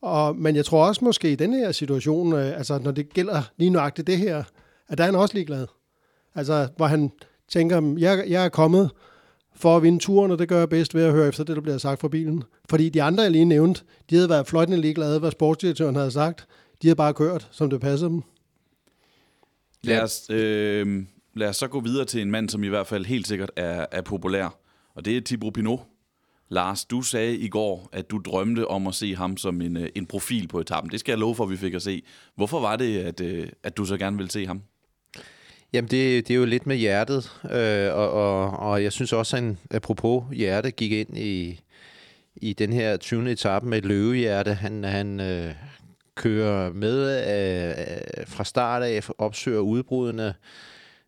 [0.00, 3.42] Og, men jeg tror også måske i denne her situation, øh, altså når det gælder
[3.56, 4.44] lige nøjagtigt det her,
[4.88, 5.66] at der er han også ligeglad.
[6.34, 7.10] Altså, hvor han
[7.48, 8.90] tænker, jeg, jeg er kommet
[9.56, 11.62] for at vinde turen, og det gør jeg bedst ved at høre efter det, der
[11.62, 12.44] bliver sagt fra bilen.
[12.70, 16.46] Fordi de andre, jeg lige nævnte, de havde været fløjtende ligeglade, hvad sportsdirektøren havde sagt.
[16.82, 18.22] De havde bare kørt, som det passede dem.
[19.82, 21.04] Lad os, øh,
[21.34, 23.86] lad os så gå videre til en mand, som i hvert fald helt sikkert er,
[23.92, 24.58] er populær.
[24.94, 25.80] Og det er Thibaut Pinot.
[26.48, 29.88] Lars, du sagde i går, at du drømte om at se ham som en, øh,
[29.94, 30.92] en profil på etappen.
[30.92, 32.02] Det skal jeg love for, at vi fik at se.
[32.36, 34.62] Hvorfor var det, at, øh, at du så gerne ville se ham?
[35.72, 39.36] Jamen, det, det er jo lidt med hjertet, øh, og, og, og jeg synes også,
[39.36, 41.60] at han, apropos hjerte, gik ind i,
[42.36, 43.30] i den her 20.
[43.30, 44.54] etape med et løvehjerte.
[44.54, 45.54] Han, han øh,
[46.14, 50.34] kører med øh, øh fra start af, opsøger udbrudene, øh,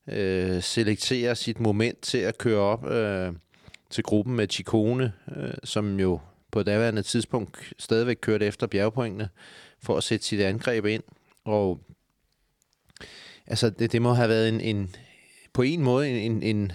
[0.09, 3.33] Øh, selekterer sit moment til at køre op øh,
[3.91, 9.29] til gruppen med Chicone, øh, som jo på daværende tidspunkt stadigvæk kørte efter bjergpointene
[9.83, 11.03] for at sætte sit angreb ind.
[11.45, 11.81] Og
[13.47, 14.95] altså, det, det må have været en, en
[15.53, 16.73] på en måde en, en,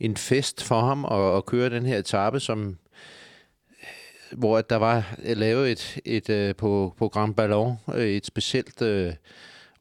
[0.00, 2.78] en fest for ham at, at køre den her etape, som
[4.32, 9.12] hvor der var lavet et, et, et på, på Grand Ballon øh, et specielt øh,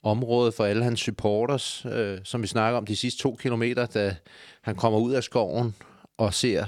[0.03, 4.15] område for alle hans supporters, øh, som vi snakker om de sidste to kilometer, da
[4.61, 5.75] han kommer ud af skoven
[6.17, 6.65] og ser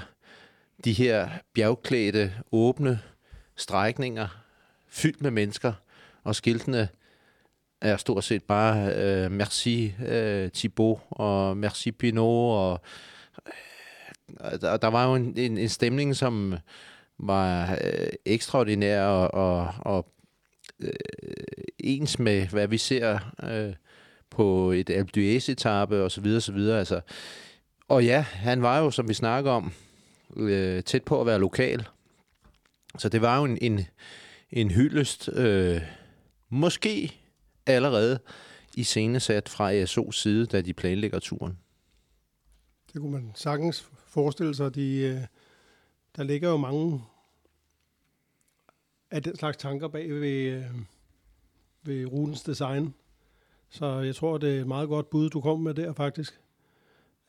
[0.84, 3.00] de her bjergklædte, åbne
[3.56, 4.28] strækninger
[4.88, 5.72] fyldt med mennesker,
[6.24, 6.88] og skiltene
[7.80, 12.80] er stort set bare øh, merci øh, Thibaut og merci Pinot, og
[14.44, 16.54] øh, der, der var jo en, en, en stemning, som
[17.18, 20.06] var øh, ekstraordinær og, og, og
[20.82, 23.74] Øh, ens med, hvad vi ser øh,
[24.30, 26.78] på et Alpe d'Huez-etappe og så videre, så videre.
[26.78, 27.00] Altså,
[27.88, 29.72] og ja, han var jo, som vi snakker om,
[30.36, 31.88] øh, tæt på at være lokal.
[32.98, 33.80] Så det var jo en, en,
[34.50, 35.80] en hyldest, øh,
[36.48, 37.12] måske
[37.66, 38.18] allerede
[38.76, 41.58] i scenesat fra ASO's side, da de planlægger turen.
[42.92, 44.74] Det kunne man sagtens forestille sig.
[44.74, 45.20] De, øh,
[46.16, 47.02] der ligger jo mange
[49.12, 50.64] af den slags tanker bag ved, øh,
[51.82, 52.94] ved rutens design.
[53.70, 56.40] Så jeg tror, det er et meget godt bud, du kom med der faktisk.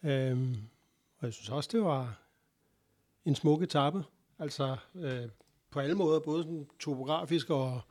[0.04, 0.56] Øhm,
[1.19, 2.19] og jeg synes også, det var
[3.26, 4.04] en smuk etape.
[4.39, 5.30] Altså øh,
[5.72, 7.82] på alle måder, både sådan topografisk og,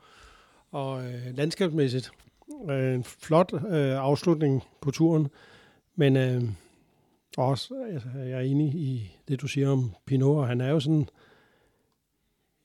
[0.71, 2.11] og øh, landskabsmæssigt.
[2.69, 5.27] Øh, en flot øh, afslutning på turen.
[5.95, 6.43] Men øh,
[7.37, 10.79] også, altså, jeg er enig i det, du siger om Pinot, og han er jo
[10.79, 11.09] sådan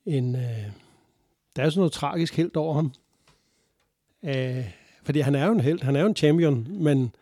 [0.06, 0.72] en øh,
[1.58, 2.92] der er sådan noget tragisk helt over ham.
[4.22, 4.70] Øh,
[5.02, 7.14] fordi han er jo en held, han er jo en champion, men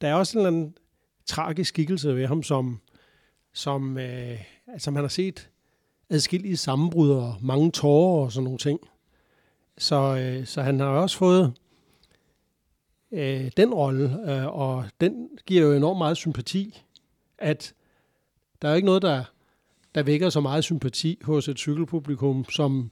[0.00, 0.74] der er også en eller anden
[1.26, 2.80] tragisk skikkelse ved ham, som,
[3.52, 5.50] som øh, altså, som han har set
[6.10, 8.80] adskillige sammenbrud og mange tårer og sådan nogle ting.
[9.78, 11.52] Så, øh, så han har også fået
[13.12, 16.82] øh, den rolle, øh, og den giver jo enormt meget sympati,
[17.38, 17.74] at
[18.62, 19.24] der er ikke noget, der,
[19.94, 22.90] der vækker så meget sympati hos et cykelpublikum, som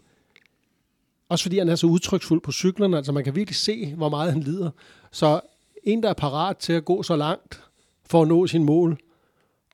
[1.28, 4.32] også fordi han er så udtryksfuld på cyklerne, altså man kan virkelig se, hvor meget
[4.32, 4.70] han lider.
[5.10, 5.40] Så
[5.82, 7.62] en, der er parat til at gå så langt
[8.06, 8.98] for at nå sin mål,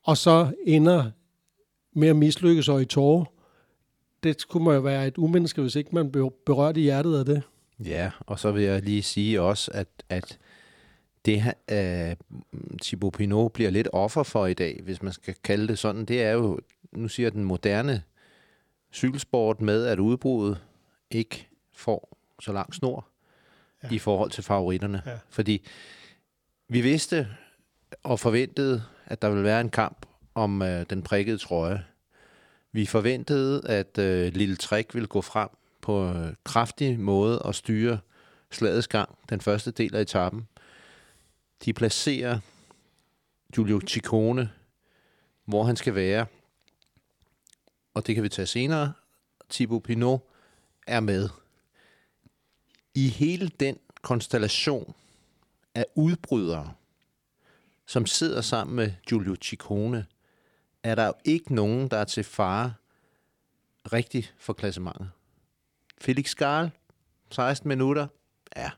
[0.03, 1.11] og så ender
[1.93, 3.25] med at mislykkes og i tårer,
[4.23, 7.25] det skulle man jo være et umenneske, hvis ikke man blev berørt i hjertet af
[7.25, 7.41] det.
[7.85, 10.37] Ja, og så vil jeg lige sige også, at, at
[11.25, 11.53] det her,
[12.11, 12.17] uh,
[12.81, 16.23] Thibaut Pinot bliver lidt offer for i dag, hvis man skal kalde det sådan, det
[16.23, 16.59] er jo,
[16.91, 18.03] nu siger den moderne
[18.93, 20.61] cykelsport med, at udbruddet
[21.13, 23.07] ikke får så lang snor
[23.83, 23.89] ja.
[23.91, 25.01] i forhold til favoritterne.
[25.05, 25.17] Ja.
[25.29, 25.67] Fordi
[26.67, 27.27] vi vidste
[28.03, 31.85] og forventede, at der ville være en kamp om uh, den prikkede trøje.
[32.71, 35.49] Vi forventede, at uh, Lille Træk ville gå frem
[35.81, 37.99] på en kraftig måde og styre
[38.51, 40.47] slagets gang, den første del af etappen.
[41.65, 42.39] De placerer
[43.53, 44.49] Giulio Ciccone,
[45.45, 46.25] hvor han skal være.
[47.93, 48.93] Og det kan vi tage senere.
[49.49, 50.21] Thibaut Pinot
[50.87, 51.29] er med.
[52.95, 54.95] I hele den konstellation
[55.75, 56.73] af udbrydere,
[57.85, 60.05] som sidder sammen med Giulio Ciccone,
[60.83, 62.73] er der jo ikke nogen, der er til fare
[63.93, 65.11] rigtigt for klassementet.
[66.01, 66.69] Felix Skarl,
[67.31, 68.07] 16 minutter,
[68.55, 68.71] ja.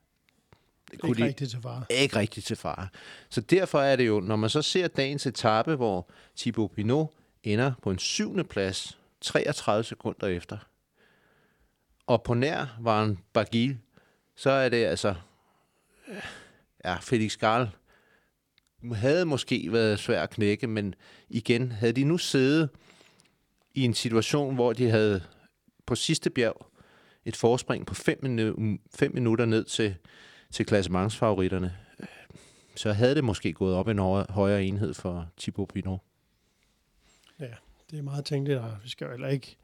[0.92, 1.86] Det kunne ikke de, rigtigt til fare.
[1.90, 2.88] Ikke rigtigt til fare.
[3.30, 7.12] Så derfor er det jo, når man så ser dagens etape, hvor Thibaut Pinot
[7.44, 10.58] ender på en syvende plads, 33 sekunder efter,
[12.08, 13.78] og på nær var en Bagil,
[14.36, 15.16] så er det altså,
[16.86, 17.68] ja, Felix Garl
[18.94, 20.96] havde måske været svær at knække, men
[21.30, 22.70] igen, havde de nu siddet
[23.74, 25.24] i en situation, hvor de havde
[25.86, 26.68] på sidste bjerg
[27.26, 29.96] et forspring på 5 minu- fem minutter ned til,
[30.52, 31.78] til klassementsfavoritterne,
[32.76, 36.00] så havde det måske gået op en højere enhed for Thibaut Pinot.
[37.40, 37.54] Ja,
[37.92, 39.58] det er meget tænkeligt, og vi skal jo heller ikke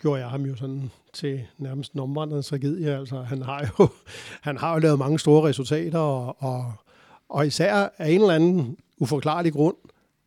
[0.00, 2.98] gjorde jeg ham jo sådan til nærmest en omvandrende tragedie.
[2.98, 3.88] Altså, han har jo,
[4.48, 6.72] han har jo lavet mange store resultater, og, og,
[7.28, 9.76] og især af en eller anden uforklarlig grund,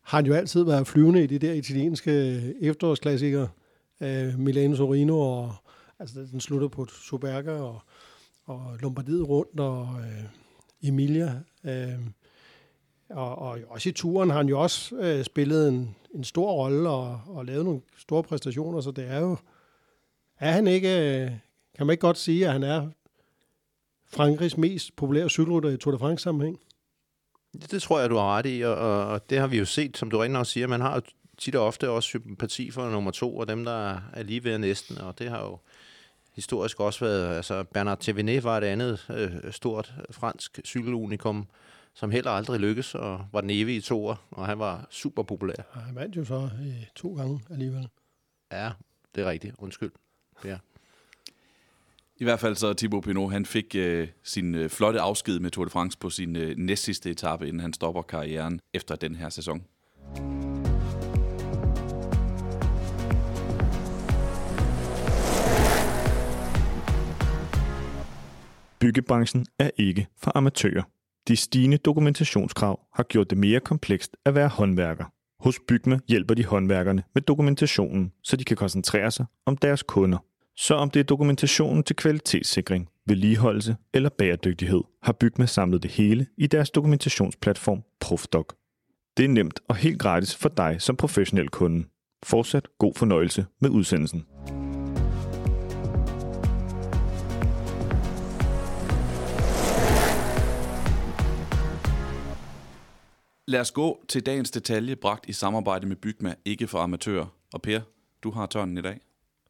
[0.02, 3.48] har han jo altid været flyvende i de der italienske efterårsklassikere.
[4.00, 5.54] Øh, Milano Sorino, og
[5.98, 7.80] altså den slutter på Superga, og,
[8.46, 11.40] og Lombardiet rundt, og øh, Emilia.
[11.64, 12.00] Øh,
[13.10, 16.90] og, og også i turen har han jo også øh, spillet en, en stor rolle
[16.90, 19.36] og, og lavet nogle store præstationer, så det er jo,
[20.40, 21.30] er han ikke, øh,
[21.76, 22.88] kan man ikke godt sige, at han er
[24.08, 26.60] Frankrigs mest populære cykelrytter i Tour de France sammenhæng?
[27.70, 28.74] Det tror jeg, du har ret i, og,
[29.06, 31.02] og det har vi jo set, som du rigtig nok siger, man har
[31.38, 34.98] tit og ofte også sympati for nummer to, og dem, der er lige ved næsten,
[34.98, 35.58] og det har jo
[36.32, 41.46] historisk også været, altså Bernard Thévenet var et andet øh, stort fransk cykelunikum,
[41.94, 45.54] som heller aldrig lykkedes, og var den evige toer, og han var super populær.
[45.72, 47.88] Han vandt jo så øh, to gange alligevel.
[48.52, 48.70] Ja,
[49.14, 49.54] det er rigtigt.
[49.58, 49.92] Undskyld.
[50.44, 50.56] Ja.
[52.16, 55.64] I hvert fald så Thibaut Pinot, han fik øh, sin øh, flotte afsked med Tour
[55.64, 59.62] de France på sin øh, næstsidste etape, inden han stopper karrieren efter den her sæson.
[68.80, 70.82] Byggebranchen er ikke for amatører.
[71.28, 75.04] De stigende dokumentationskrav har gjort det mere komplekst at være håndværker.
[75.40, 80.18] Hos Bygme hjælper de håndværkerne med dokumentationen, så de kan koncentrere sig om deres kunder.
[80.60, 86.26] Så om det er dokumentationen til kvalitetssikring, vedligeholdelse eller bæredygtighed, har Bygme samlet det hele
[86.36, 88.46] i deres dokumentationsplatform Profdoc.
[89.16, 91.86] Det er nemt og helt gratis for dig som professionel kunde.
[92.22, 94.26] Fortsat god fornøjelse med udsendelsen.
[103.48, 107.26] Lad os gå til dagens detalje, bragt i samarbejde med Bygma, ikke for amatører.
[107.52, 107.80] Og Per,
[108.22, 109.00] du har tørnen i dag.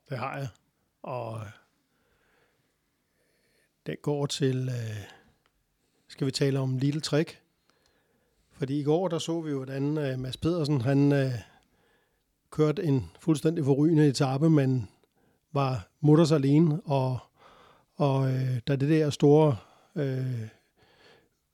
[0.09, 0.49] Det har jeg.
[1.03, 1.41] Og
[3.87, 5.05] den går til, øh,
[6.09, 7.41] skal vi tale om lille trick.
[8.53, 11.33] Fordi i går, der så vi jo, hvordan øh, Mads Pedersen, han øh,
[12.51, 14.89] kørte en fuldstændig forrygende etape, men
[15.53, 17.19] var mutters alene, og,
[17.97, 19.57] og øh, da det der store
[19.97, 20.49] øh,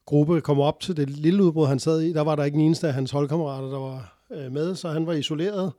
[0.06, 2.64] gruppe kom op til det lille udbrud, han sad i, der var der ikke en
[2.64, 5.72] eneste af hans holdkammerater, der var øh, med, så han var isoleret,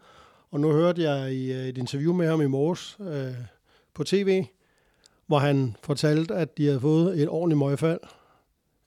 [0.52, 3.34] Og nu hørte jeg i øh, et interview med ham i morges øh,
[3.98, 4.46] på tv,
[5.26, 8.00] hvor han fortalte, at de havde fået et ordentligt møgfald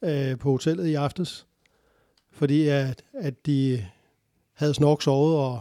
[0.03, 1.47] øh, på hotellet i aftes,
[2.33, 3.87] fordi at, at de
[4.53, 5.61] havde snork sovet, og,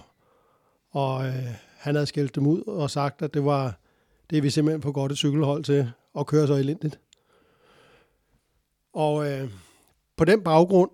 [0.91, 3.79] og øh, han havde skældt dem ud og sagt, at det var
[4.29, 6.99] det er vi simpelthen for godt et cykelhold til at køre så elendigt.
[8.93, 9.51] Og øh,
[10.15, 10.91] på den baggrund,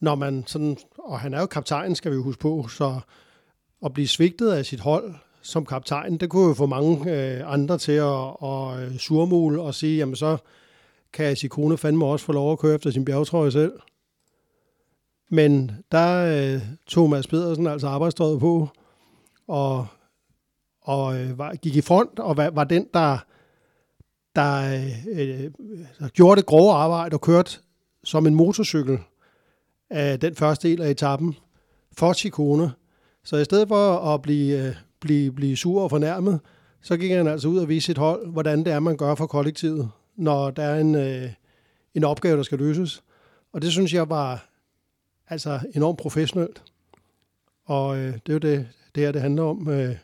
[0.00, 3.00] når man sådan, og han er jo kaptajn, skal vi jo huske på, så
[3.84, 5.14] at blive svigtet af sit hold
[5.48, 9.74] som kaptajn, det kunne jo få mange øh, andre til at, at øh, surmule og
[9.74, 10.36] sige, jamen så
[11.12, 13.72] kan Sikone fandme også få lov at køre efter sin bjergtrøje selv.
[15.30, 18.68] Men der øh, tog Mads Pedersen altså arbejdstøjet på,
[19.46, 19.86] og,
[20.80, 23.18] og øh, var, gik i front, og var, var den, der,
[24.36, 25.50] der øh, øh
[25.98, 27.58] der gjorde det grove arbejde og kørte
[28.04, 28.98] som en motorcykel
[29.90, 31.36] af den første del af etappen
[31.92, 32.72] for Chikone.
[33.24, 36.40] Så i stedet for at blive, øh, blive, blive sur og fornærmet,
[36.82, 39.26] så gik han altså ud og viste sit hold, hvordan det er, man gør for
[39.26, 41.30] kollektivet, når der er en, øh,
[41.94, 43.02] en opgave, der skal løses.
[43.52, 44.48] Og det synes jeg var
[45.28, 46.62] altså enormt professionelt.
[47.64, 49.96] Og øh, det er jo det, det her, det handler om øh,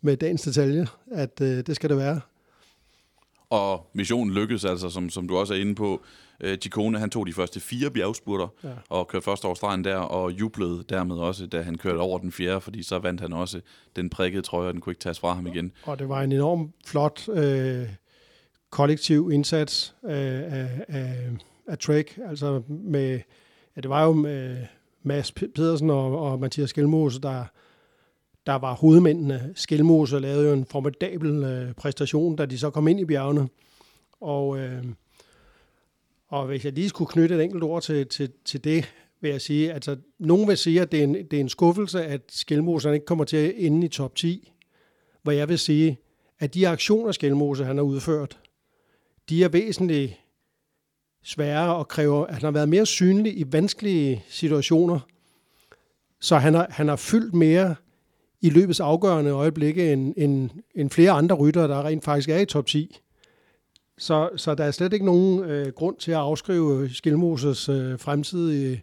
[0.00, 2.20] med dagens detalje, at øh, det skal det være.
[3.52, 6.02] Og missionen lykkedes altså, som, som du også er inde på.
[6.40, 8.68] Øh, Gicone, han tog de første fire bjergspurter ja.
[8.88, 12.32] og kørte først over stregen der, og jublede dermed også, da han kørte over den
[12.32, 13.60] fjerde, fordi så vandt han også
[13.96, 15.72] den prikkede trøje, og den kunne ikke tages fra ham igen.
[15.84, 17.88] Og det var en enorm flot øh,
[18.70, 21.30] kollektiv indsats øh, af, af,
[21.68, 23.20] af Trek, altså med,
[23.76, 24.56] ja, det var jo med
[25.02, 27.44] Mads Pedersen og, og Mathias Skelmose, der,
[28.46, 29.52] der var hovedmændene.
[29.54, 33.48] Skelmose lavede jo en formidabel øh, præstation, da de så kom ind i bjergene.
[34.20, 34.84] Og, øh,
[36.28, 39.40] og hvis jeg lige skulle knytte et enkelt ord til, til, til det, vil jeg
[39.40, 42.94] sige, altså nogen vil sige, at det er en, det er en skuffelse, at Skelmose
[42.94, 44.52] ikke kommer til at ende i top 10.
[45.22, 45.98] Hvor jeg vil sige,
[46.38, 48.38] at de aktioner, Skelmose han har udført,
[49.28, 50.18] de er væsentligt
[51.22, 55.00] sværere og kræver, at han har været mere synlig i vanskelige situationer.
[56.20, 57.74] Så han har, han har fyldt mere
[58.42, 62.46] i løbets afgørende øjeblikke end, end, end flere andre ryttere, der rent faktisk er i
[62.46, 62.98] top 10.
[63.98, 68.82] Så, så der er slet ikke nogen øh, grund til at afskrive Skilmoses øh, fremtidige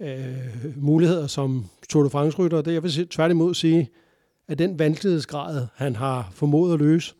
[0.00, 2.62] øh, muligheder som Tour de France-rytter.
[2.62, 3.90] Det jeg vil tværtimod sige,
[4.48, 7.14] at den vanskelighedsgrad, han har formået at løse,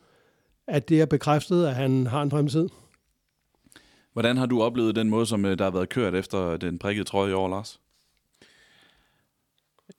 [0.66, 2.68] at det er bekræftet, at han har en fremtid.
[4.12, 7.08] Hvordan har du oplevet den måde, som øh, der har været kørt efter den prikkede
[7.08, 7.80] trøje i år, Lars?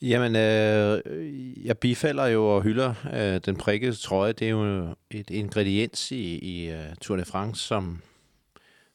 [0.02, 4.34] Jamen, øh, jeg bifalder jo og hylder øh, den prikkede trøje.
[4.34, 8.02] Det er jo et ingrediens i, i uh, Tour de France, som,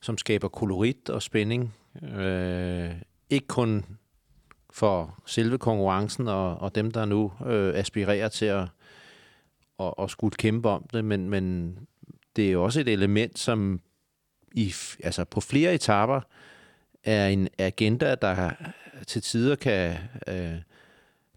[0.01, 1.75] som skaber kolorit og spænding.
[2.03, 2.91] Øh,
[3.31, 3.85] ikke kun
[4.71, 8.67] for selve konkurrencen og, og dem, der nu øh, aspirerer til at
[9.79, 11.77] og, og skulle kæmpe om det, men, men
[12.37, 13.81] det er jo også et element, som
[14.55, 16.21] i, altså på flere etaper
[17.05, 18.51] er en agenda, der
[19.07, 19.97] til tider kan
[20.29, 20.55] øh,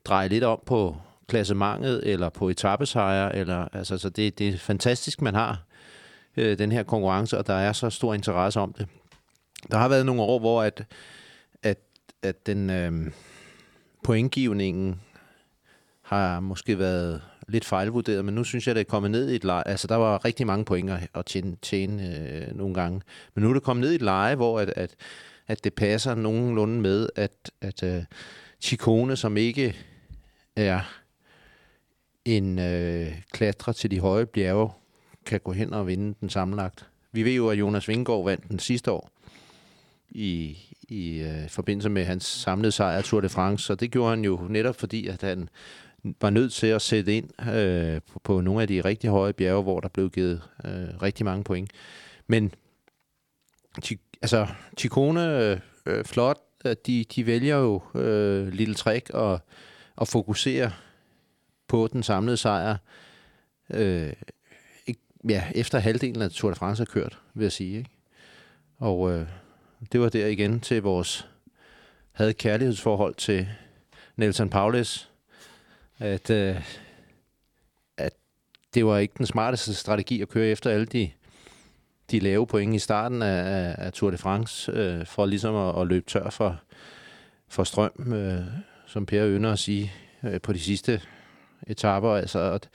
[0.05, 3.35] dreje lidt om på klassementet eller på etappesejre.
[3.35, 5.63] Eller, altså, så det, det er fantastisk, man har
[6.37, 8.87] øh, den her konkurrence, og der er så stor interesse om det.
[9.71, 10.83] Der har været nogle år, hvor at,
[11.63, 11.77] at,
[12.23, 13.11] at den øh,
[14.03, 15.01] pointgivningen
[16.01, 19.43] har måske været lidt fejlvurderet, men nu synes jeg, det er kommet ned i et
[19.43, 19.67] leje.
[19.67, 23.01] Altså, der var rigtig mange pointer at tjene, tjene øh, nogle gange.
[23.33, 24.95] Men nu er det kommet ned i et leje, hvor at, at,
[25.47, 28.03] at det passer nogenlunde med, at, at øh,
[28.61, 29.75] Chikone, som ikke
[30.55, 30.79] er
[32.25, 34.69] en øh, klatre til de høje bjerge,
[35.25, 36.89] kan gå hen og vinde den sammenlagt.
[37.11, 39.09] Vi ved jo, at Jonas Vingård vandt den sidste år
[40.09, 44.25] i, i øh, forbindelse med hans samlede sejr Tour de France, og det gjorde han
[44.25, 45.49] jo netop fordi, at han
[46.21, 49.63] var nødt til at sætte ind øh, på, på nogle af de rigtig høje bjerge,
[49.63, 51.71] hvor der blev givet øh, rigtig mange point.
[52.27, 52.53] Men
[54.21, 56.38] altså, Chicone, øh, øh, flot,
[56.86, 59.39] de, de vælger jo øh, Lille Træk og,
[59.95, 60.71] og fokusere
[61.67, 62.77] på den samlede sejr.
[63.69, 64.13] Øh,
[64.87, 67.77] ikke, ja, efter halvdelen af Tour de France er kørt, vil jeg sige.
[67.77, 67.89] Ikke?
[68.77, 69.27] Og øh,
[69.91, 71.27] det var der igen til vores
[72.11, 73.47] havde kærlighedsforhold til
[74.15, 75.09] Nelson Paulus,
[75.99, 76.61] at, øh,
[77.97, 78.13] at
[78.73, 81.11] det var ikke den smarteste strategi at køre efter alle de,
[82.11, 85.87] de lave point i starten af, af Tour de France, øh, for ligesom at, at
[85.87, 86.59] løbe tør for,
[87.47, 88.45] for strøm, øh,
[88.95, 89.93] som Per ynder at sige,
[90.23, 91.01] øh, på de sidste
[91.67, 92.09] etaper.
[92.09, 92.69] Altså, at,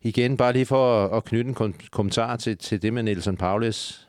[0.00, 3.36] igen, bare lige for at, at knytte en kom- kommentar til, til det med Nelson
[3.36, 4.08] Paulus,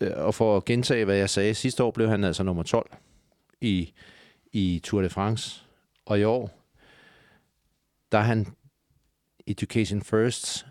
[0.00, 2.90] øh, og for at gentage, hvad jeg sagde, sidste år blev han altså nummer 12
[3.60, 3.92] i,
[4.52, 5.64] i Tour de France,
[6.06, 6.50] og i år
[8.12, 8.46] der er han
[9.46, 10.66] Education First,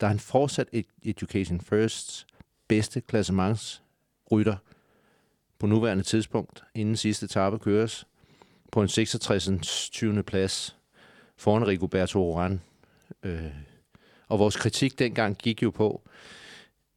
[0.00, 0.68] der er han fortsat
[1.02, 2.26] Education First
[2.68, 4.56] bedste klassementsrytter
[5.58, 8.06] på nuværende tidspunkt, inden sidste etape køres,
[8.76, 9.90] på en 66.
[9.90, 10.22] 20.
[10.22, 10.76] plads
[11.36, 12.60] foran Rigoberto Oran.
[13.22, 13.50] Øh,
[14.28, 16.02] og vores kritik dengang gik jo på,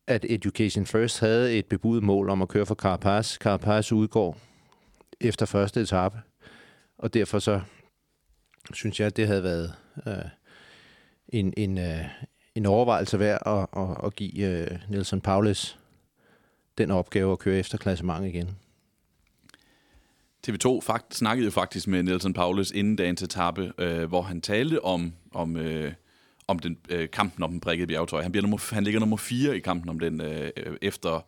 [0.07, 3.37] at Education First havde et bebudet mål om at køre for Carapaz.
[3.37, 4.37] Carapaz udgår
[5.19, 6.17] efter første etape,
[6.97, 7.61] og derfor så
[8.73, 9.73] synes jeg, at det havde været
[10.07, 10.13] øh,
[11.29, 12.05] en, en, øh,
[12.55, 15.79] en overvejelse værd at, at, at give øh, Nelson Paulus
[16.77, 18.57] den opgave at køre efter klassement igen.
[20.47, 24.85] TV2 fakt, snakkede jo faktisk med Nelson Paulus inden dagens etape, øh, hvor han talte
[24.85, 25.93] om, om, øh,
[26.47, 28.21] om den, øh, kampen om den prikkede bjergetøj.
[28.21, 31.25] Han, bliver nummer, han ligger nummer 4 i kampen om den, øh, efter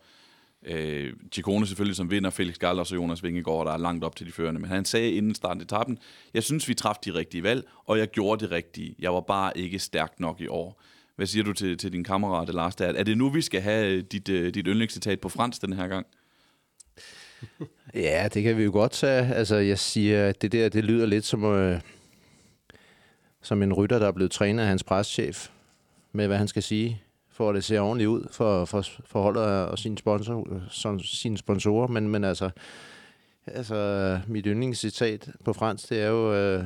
[0.65, 4.27] øh, Ciccone selvfølgelig, som vinder, Felix Gallers og Jonas Vingegaard, der er langt op til
[4.27, 4.61] de førende.
[4.61, 5.97] Men han sagde inden starten af etappen,
[6.33, 8.95] jeg synes, vi træffede de rigtige valg, og jeg gjorde det rigtige.
[8.99, 10.81] Jeg var bare ikke stærk nok i år.
[11.15, 12.75] Hvad siger du til, til din kammerat, Lars?
[12.75, 12.87] Der?
[12.87, 16.05] Er det nu, vi skal have dit, øh, dit yndlingscitat på fransk den her gang?
[17.93, 19.35] Ja, det kan vi jo godt tage.
[19.35, 21.81] Altså, jeg siger, at det der, det lyder lidt som, øh,
[23.41, 25.49] som en rytter, der er blevet trænet af hans preschef
[26.11, 29.43] med, hvad han skal sige, for at det ser ordentligt ud for, for, for holdet
[29.43, 31.87] og sine, sponsor, som, sine sponsorer.
[31.87, 32.49] Men, men altså,
[33.47, 36.33] altså, mit yndlingscitat på fransk, det er jo...
[36.33, 36.63] Øh,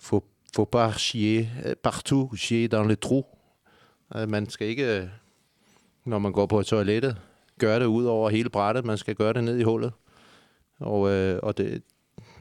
[0.00, 0.24] faut,
[0.54, 1.46] faut pas chier
[1.82, 3.24] partout, chier dans le trou.
[4.10, 5.08] Altså, man skal ikke, øh,
[6.04, 7.16] når man går på toilettet,
[7.58, 8.84] gøre det ud over hele brættet.
[8.84, 9.92] Man skal gøre det ned i hullet.
[10.80, 11.82] Og, øh, og det,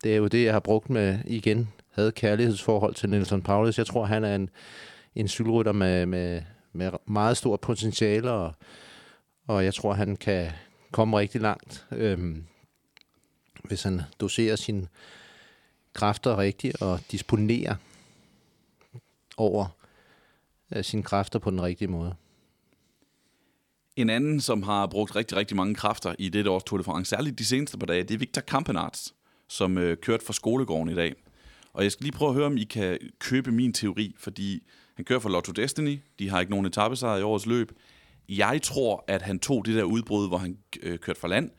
[0.03, 1.70] det er jo det, jeg har brugt med igen.
[1.91, 3.78] Havde kærlighedsforhold til Nelson Paulus.
[3.78, 4.49] Jeg tror, han er en,
[5.16, 6.41] en cykelrytter med, med,
[6.74, 8.53] med meget stort potentiale, og,
[9.47, 10.51] og jeg tror, han kan
[10.91, 12.43] komme rigtig langt, øhm,
[13.64, 14.88] hvis han doserer sine
[15.93, 17.76] kræfter rigtigt og disponerer
[19.38, 19.66] over
[20.76, 22.16] øh, sine kræfter på den rigtige måde.
[23.96, 27.10] En anden, som har brugt rigtig, rigtig mange kræfter i det års Tour de France,
[27.10, 29.14] særligt de seneste par dage, det er Victor Kampenarts,
[29.50, 31.14] som øh, kørte for skolegården i dag.
[31.74, 34.64] Og jeg skal lige prøve at høre, om I kan købe min teori, fordi
[34.96, 36.00] han kører for Lotto Destiny.
[36.20, 37.72] De har ikke nogen etappesejr i årets løb.
[38.30, 41.52] Jeg tror, at han tog det der udbrud, hvor han øh, kørte for land,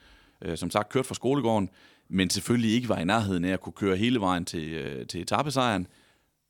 [0.43, 1.69] øh, som sagt kørte for skolegården,
[2.09, 5.21] men selvfølgelig ikke var i nærheden af at kunne køre hele vejen til, øh, til
[5.21, 5.87] etappesejren,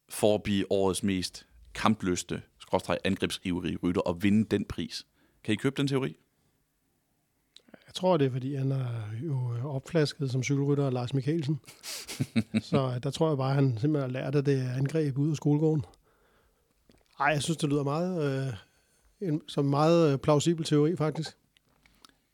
[0.08, 5.06] for at blive årets mest kampløste, skråstrej angrebsivrige rytter og vinde den pris.
[5.44, 6.16] Kan I købe den teori?
[7.86, 8.86] Jeg tror, det er, fordi han er
[9.22, 11.60] jo opflasket som cykelrytter af Lars Mikkelsen.
[12.70, 15.30] så der tror jeg bare, at han simpelthen har lært, at det er angreb ud
[15.30, 15.84] af skolegården.
[17.20, 18.54] Ej, jeg synes, det lyder meget, øh,
[19.28, 21.30] en, som meget øh, plausibel teori, faktisk.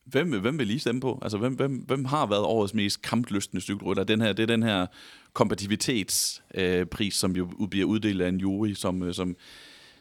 [0.04, 1.18] Hvem, hvem vil lige stemme på?
[1.22, 4.04] Altså, hvem, hvem, hvem har været årets mest kampløstende cykelrytter?
[4.04, 4.86] Den her, det er den her
[5.32, 9.36] kompatibilitetspris, øh, som jo bliver uddelt af en jury, som, øh, som,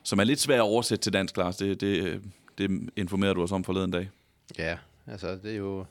[0.04, 1.58] som er lidt svær at oversætte til dansk, Lars.
[1.58, 2.22] Det, det,
[2.60, 4.10] det informerede du os om forleden dag.
[4.58, 5.86] Ja, altså det er jo...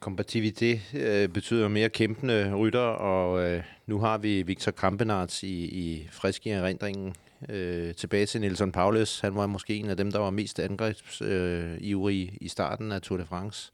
[0.00, 6.08] Kompatibilitet øh, betyder mere kæmpende rytter, og øh, nu har vi Victor Kampenarts i, i
[6.10, 7.14] friske erindringen.
[7.48, 9.20] Øh, tilbage til Nelson Paulus.
[9.20, 13.18] Han var måske en af dem, der var mest angrebsivrig øh, i starten af Tour
[13.18, 13.72] de France.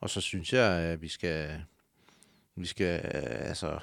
[0.00, 1.62] Og så synes jeg, at vi skal,
[2.56, 3.78] vi skal øh, altså,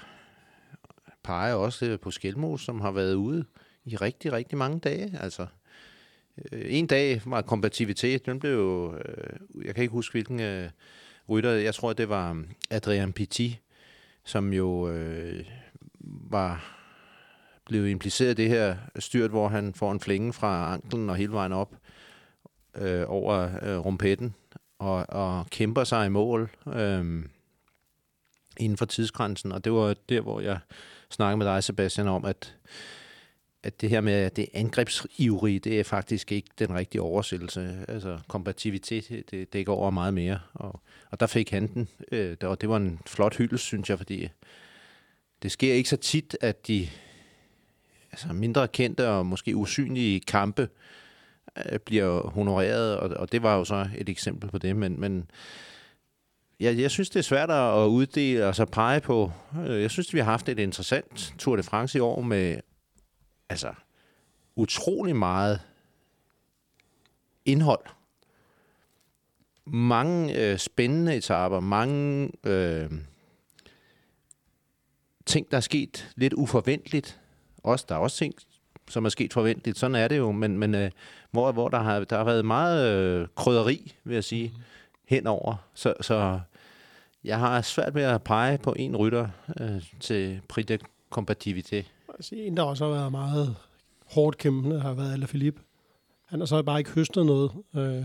[1.24, 3.46] pege også på Skelmos, som har været ude
[3.86, 5.20] i rigtig, rigtig mange dage.
[5.22, 5.48] Altså,
[6.52, 9.00] Øh, en dag var kompatibilitet, den blev jo,
[9.66, 10.70] jeg kan ikke huske hvilken øh,
[11.30, 13.60] rytter, jeg tror det var øh, Adrian Petit,
[14.24, 15.46] som jo øh,
[16.30, 16.80] var
[17.66, 21.32] blevet impliceret i det her styrt, hvor han får en flænge fra anklen og hele
[21.32, 21.76] vejen op
[22.76, 24.36] øh, over øh, rumpetten
[24.80, 27.26] og, og kæmper sig i mål øh,
[28.58, 29.52] inden for tidsgrænsen.
[29.52, 30.60] Og det var der, hvor jeg
[31.10, 32.56] snakkede med dig, Sebastian, om, at
[33.64, 37.86] at det her med, at det angrebsivrige, det er faktisk ikke den rigtige oversættelse.
[37.88, 40.40] Altså, kompatibilitet, det dækker over meget mere.
[40.54, 41.88] Og, og der fik han den.
[42.12, 44.30] Øh, og det var en flot hyldest, synes jeg, fordi
[45.44, 46.90] det sker ikke så tit, at de
[48.12, 50.70] altså mindre kendte og måske usynlige kampe
[51.72, 55.32] øh, bliver honoreret, og, og det var jo så et eksempel på det, men, men
[56.60, 59.32] jeg, jeg synes, det er svært at uddele og så pege på.
[59.68, 62.58] Øh, jeg synes, vi har haft et interessant Tour de France i år med
[63.54, 63.74] altså
[64.56, 65.62] utrolig meget
[67.46, 67.86] indhold.
[69.66, 72.92] Mange øh, spændende etaper, mange øh,
[75.26, 77.20] ting, der er sket lidt uforventeligt.
[77.64, 78.34] Også, der er også ting,
[78.90, 79.78] som er sket forventeligt.
[79.78, 80.92] Sådan er det jo, men, men øh,
[81.32, 84.62] hvor, hvor der, har, der har været meget øh, krydderi, vil jeg sige, mm.
[85.06, 85.56] henover.
[85.74, 86.40] Så, så
[87.24, 89.28] Jeg har svært ved at pege på en rytter
[89.60, 90.80] øh, til Prix de
[91.18, 91.84] Compatibilité.
[92.14, 93.56] Altså, en, der også har været meget
[94.06, 95.62] hårdt kæmpende, har været Alaphilippe.
[96.26, 98.04] Han har så bare ikke høstet noget øh,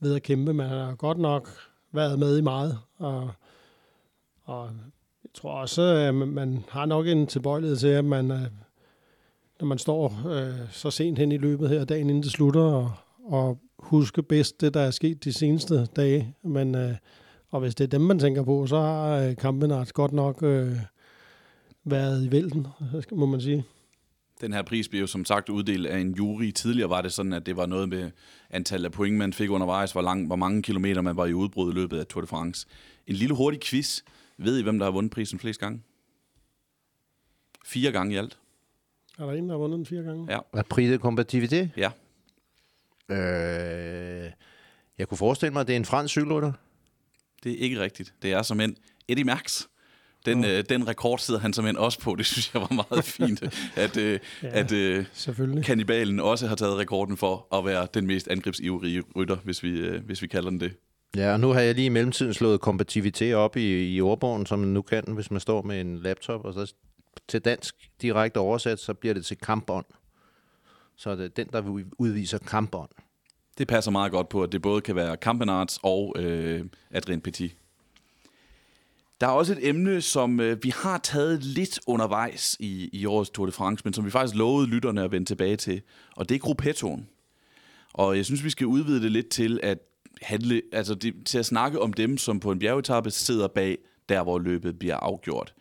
[0.00, 1.48] ved at kæmpe, men han har godt nok
[1.92, 2.78] været med i meget.
[2.98, 3.30] Og,
[4.42, 4.70] og
[5.24, 8.46] jeg tror også, at man, har nok en tilbøjelighed til, at man, øh,
[9.60, 12.92] når man står øh, så sent hen i løbet her, dagen inden det slutter, og,
[13.24, 16.34] og huske bedst det, der er sket de seneste dage.
[16.42, 16.94] Men, øh,
[17.50, 20.76] og hvis det er dem, man tænker på, så har øh, Kampenart godt nok øh,
[21.84, 22.66] været i vælten,
[23.12, 23.64] må man sige.
[24.40, 26.50] Den her pris blev jo som sagt uddelt af en jury.
[26.50, 28.10] Tidligere var det sådan, at det var noget med
[28.50, 31.72] antallet af point, man fik undervejs, hvor, lang, hvor mange kilometer man var i udbrud
[31.72, 32.66] i løbet af Tour de France.
[33.06, 34.02] En lille hurtig quiz.
[34.38, 35.82] Ved I, hvem der har vundet prisen flest gange?
[37.64, 38.38] Fire gange i alt.
[39.18, 40.32] Er der en, der har vundet den fire gange?
[40.32, 40.38] Ja.
[40.52, 41.68] Er Prix de Compatibilité?
[41.76, 41.90] Ja.
[43.08, 44.30] Øh,
[44.98, 46.52] jeg kunne forestille mig, at det er en fransk cykelrytter.
[47.44, 48.14] Det er ikke rigtigt.
[48.22, 48.76] Det er som en
[49.08, 49.66] Eddie Max.
[50.24, 52.14] Den, øh, den rekord sidder han som en også på.
[52.14, 53.42] Det synes jeg var meget fint,
[53.76, 54.48] at, øh, Ja.
[54.52, 55.04] at øh,
[55.62, 60.04] kannibalen også har taget rekorden for at være den mest angrebsivrige rytter, hvis vi, øh,
[60.04, 60.72] hvis vi kalder den det.
[61.16, 64.58] Ja, og nu har jeg lige i mellemtiden slået kompatibilitet op i, i ordbogen, som
[64.58, 66.74] man nu kan, hvis man står med en laptop, og så
[67.28, 69.86] til dansk direkte oversat, så bliver det til kampånd.
[70.96, 72.90] Så er det den, der udviser kampånd.
[73.58, 77.56] Det passer meget godt på, at det både kan være Campenarts og øh, Adrien Petit.
[79.24, 83.30] Der er også et emne, som øh, vi har taget lidt undervejs i, i årets
[83.30, 85.82] Tour de France, men som vi faktisk lovede lytterne at vende tilbage til,
[86.16, 87.08] og det er gruppettoen.
[87.92, 89.78] Og jeg synes, vi skal udvide det lidt til at
[90.22, 94.22] handle, altså det, til at snakke om dem, som på en bjergetappe sidder bag, der
[94.22, 95.54] hvor løbet bliver afgjort.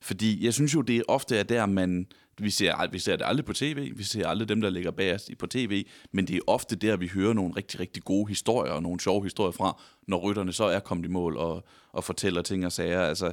[0.00, 2.06] Fordi jeg synes jo, det ofte er der, man...
[2.40, 5.14] Vi ser, vi ser det aldrig på tv, vi ser aldrig dem, der ligger bag
[5.14, 8.72] os på tv, men det er ofte der, vi hører nogle rigtig, rigtig gode historier,
[8.72, 12.42] og nogle sjove historier fra, når rytterne så er kommet i mål og, og fortæller
[12.42, 13.00] ting og sager.
[13.00, 13.32] Altså,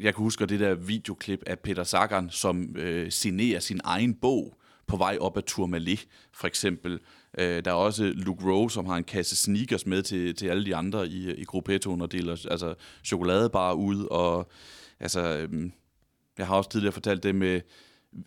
[0.00, 4.58] jeg kan huske det der videoklip af Peter Sagan, som øh, signerer sin egen bog
[4.86, 7.00] på vej op ad Tourmalet, for eksempel.
[7.38, 10.64] Øh, der er også Luke Rowe, som har en kasse sneakers med til, til alle
[10.64, 14.06] de andre i, i gruppettoen og deler altså, chokoladebar ud.
[14.10, 14.50] Og,
[15.00, 15.70] altså, øh,
[16.38, 17.60] jeg har også tidligere fortalt det med øh,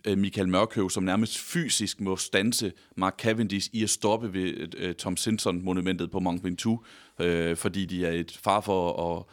[0.06, 4.68] Øh, Michael Mørkøv, som nærmest fysisk må stanse Mark Cavendish i at stoppe ved øh,
[4.78, 6.86] øh Tom Simpson-monumentet på Mont Ventoux,
[7.20, 9.24] øh, fordi de er et far for at,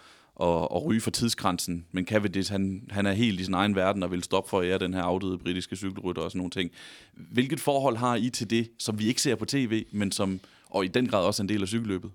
[0.40, 1.86] at, at ryge for tidsgrænsen.
[1.92, 4.66] Men Cavendish, han, han er helt i sin egen verden og vil stoppe for at
[4.66, 6.70] ære den her afdøde britiske cykelrytter og sådan nogle ting.
[7.12, 10.40] Hvilket forhold har I til det, som vi ikke ser på tv, men som
[10.74, 12.10] og i den grad også er en del af cykelløbet?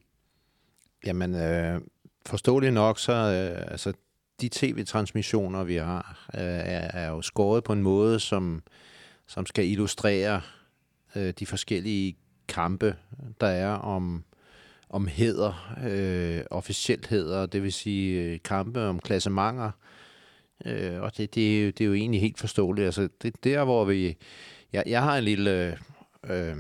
[1.06, 1.82] Jamen, øh,
[2.26, 3.94] forståeligt nok, så øh, altså,
[4.42, 8.64] de tv-transmissioner, vi har, øh, er, er jo skåret på en måde, som,
[9.28, 10.42] som skal illustrere
[11.16, 12.16] øh, de forskellige
[12.48, 12.96] kampe,
[13.42, 14.24] der er om,
[14.90, 19.72] om heder, øh, officielt heder, det vil sige øh, kampe om klassementer.
[20.66, 22.86] Øh, og det, det, er jo, det er jo egentlig helt forståeligt.
[22.86, 24.18] Altså, det er der, hvor vi...
[24.74, 25.78] Jeg, jeg har en lille...
[26.30, 26.56] Øh,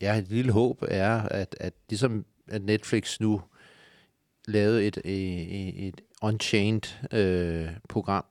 [0.00, 3.42] jeg har et lille håb er, at, at ligesom at Netflix nu
[4.48, 8.24] lavede et, et, et Unchained øh, program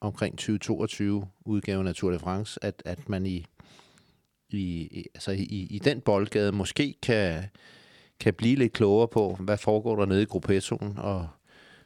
[0.00, 3.46] omkring 2022 udgaven af Tour de France, at, at man i,
[4.48, 7.44] i, altså i, i den boldgade måske kan,
[8.20, 11.28] kan blive lidt klogere på, hvad foregår der nede i gruppettoen, og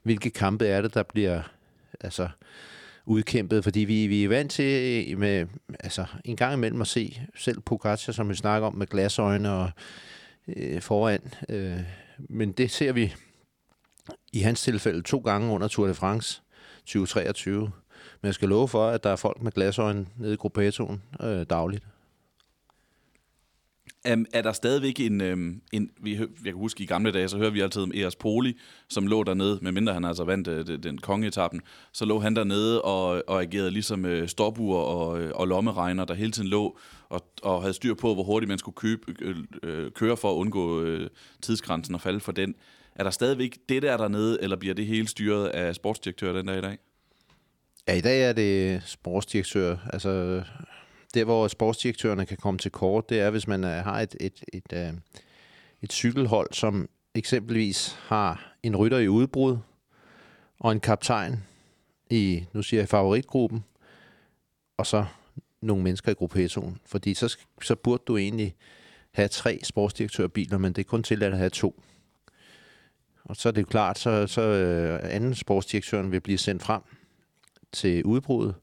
[0.03, 1.43] hvilke kampe er det, der bliver
[2.01, 2.29] altså,
[3.07, 5.47] udkæmpet, fordi vi, vi er vant til med,
[5.81, 9.71] altså, en gang imellem at se selv Pogacar, som vi snakker om med glasøjne og
[10.49, 11.81] øh, foran, øh,
[12.19, 13.15] men det ser vi
[14.35, 16.43] i hans tilfælde to gange under Tour de France
[16.79, 17.61] 2023.
[17.61, 21.47] Men jeg skal love for, at der er folk med glasøjne nede i gruppettoen øh,
[21.51, 21.85] dagligt.
[24.13, 27.37] Um, er der stadigvæk en, um, en vi, jeg kan huske i gamle dage, så
[27.37, 28.57] hører vi altid om Eras Poli,
[28.89, 31.61] som lå dernede, medmindre han altså vandt øh, uh, den, den kongeetappen,
[31.93, 36.15] så lå han dernede og, og agerede ligesom uh, stopur og, øh, og lommeregner, der
[36.15, 36.79] hele tiden lå
[37.09, 39.15] og, og havde styr på, hvor hurtigt man skulle købe,
[39.63, 41.07] uh, køre for at undgå uh,
[41.43, 42.55] tidsgrænsen og falde for den.
[42.97, 46.59] Er der stadigvæk det der dernede, eller bliver det hele styret af sportsdirektører den dag
[46.59, 46.79] i dag?
[47.89, 49.77] Ja, i dag er det sportsdirektør.
[49.93, 50.43] Altså,
[51.15, 54.45] der hvor sportsdirektørerne kan komme til kort, det er, hvis man øh, har et, et,
[54.53, 55.01] et, et,
[55.83, 59.57] et cykelhold, som eksempelvis har en rytter i udbrud,
[60.61, 61.45] og en kaptajn
[62.11, 63.65] i, nu siger jeg, favoritgruppen,
[64.77, 65.05] og så
[65.61, 66.81] nogle mennesker i gruppettoen.
[66.87, 68.55] Fordi så, så burde du egentlig
[69.13, 71.83] have tre sportsdirektørbiler, men det er kun tilladt at have to.
[73.25, 76.83] Og så er det jo klart, så, så øh, anden sportsdirektøren vil blive sendt frem
[77.73, 78.55] til udbruddet,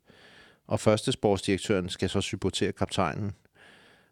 [0.67, 3.31] og første sportsdirektøren skal så supportere kaptajnen.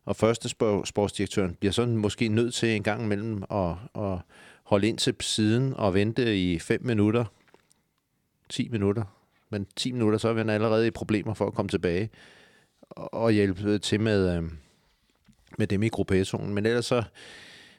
[0.05, 0.49] Og første
[0.85, 4.17] sportsdirektøren bliver så måske nødt til en gang imellem at, at
[4.63, 7.25] holde ind til siden og vente i 5 minutter,
[8.49, 9.03] 10 minutter,
[9.49, 12.09] men 10 minutter, så er man allerede i problemer for at komme tilbage
[12.89, 14.43] og hjælpe til med, øh,
[15.57, 16.53] med dem i gruppetonen.
[16.53, 17.03] Men ellers så,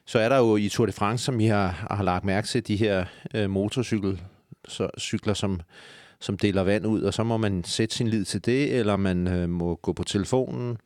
[0.05, 2.67] så er der jo i Tour de France, som I har, har lagt mærke til,
[2.67, 4.17] de her øh, motorcykler,
[4.67, 5.61] så, cykler, som,
[6.19, 9.27] som deler vand ud, og så må man sætte sin lid til det, eller man
[9.27, 10.77] øh, må gå på telefonen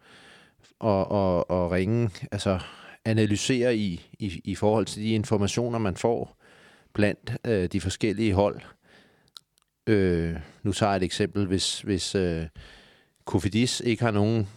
[0.79, 2.59] og, og, og ringe, altså
[3.05, 6.37] analysere i, i, i forhold til de informationer, man får
[6.93, 8.61] blandt øh, de forskellige hold.
[9.87, 11.45] Øh, nu tager jeg et eksempel.
[11.45, 12.45] Hvis, hvis øh,
[13.25, 14.47] Kofidis ikke har nogen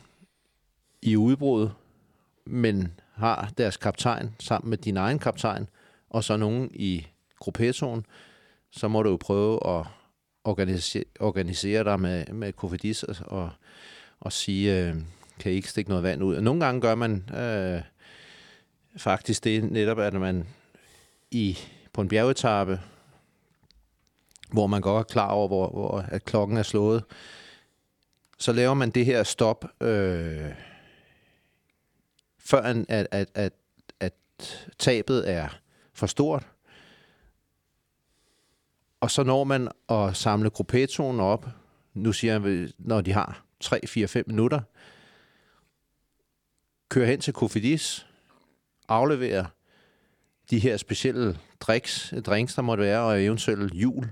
[1.03, 1.69] i udbrud,
[2.47, 5.69] men har deres kaptajn sammen med din egen kaptajn,
[6.11, 7.07] og så nogen i
[7.39, 8.07] gruppetonen,
[8.71, 9.87] så må du jo prøve at
[10.45, 13.51] organisere, organisere dig med, med Kofidis og, og,
[14.21, 14.97] og sige, øh,
[15.39, 16.37] kan I ikke stikke noget vand ud?
[16.37, 17.83] Og nogle gange gør man øh,
[18.97, 20.47] faktisk det netop, at man
[21.31, 21.59] i,
[21.93, 22.81] på en bjergetappe,
[24.53, 27.05] hvor man godt er klar over, hvor, hvor at klokken er slået,
[28.39, 30.53] så laver man det her stop, øh,
[32.49, 33.53] før at, at, at, at,
[34.01, 34.15] at
[34.79, 35.49] tabet er
[35.93, 36.47] for stort.
[39.01, 41.47] Og så når man at samle gruppetonen op,
[41.95, 44.61] nu siger jeg, når de har 3, 4, 5 minutter,
[46.89, 48.07] kører hen til Kofidis,
[48.89, 49.45] afleverer
[50.51, 54.09] de her specielle drinks, drinks, der måtte være, og eventuelt jul,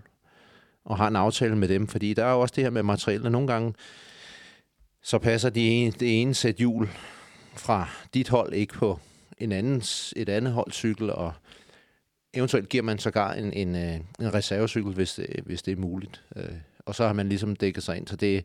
[0.84, 3.32] og har en aftale med dem, fordi der er jo også det her med materialet.
[3.32, 3.74] Nogle gange,
[5.02, 6.88] så passer de ene, det ene sæt jul
[7.56, 8.98] fra dit hold ikke på
[9.38, 11.32] en andens, et andet holdcykel, og
[12.34, 16.24] eventuelt giver man sågar en, en, øh, en reservecykel, hvis det, hvis det er muligt.
[16.36, 16.44] Øh,
[16.78, 18.06] og så har man ligesom dækket sig ind.
[18.06, 18.44] Så det,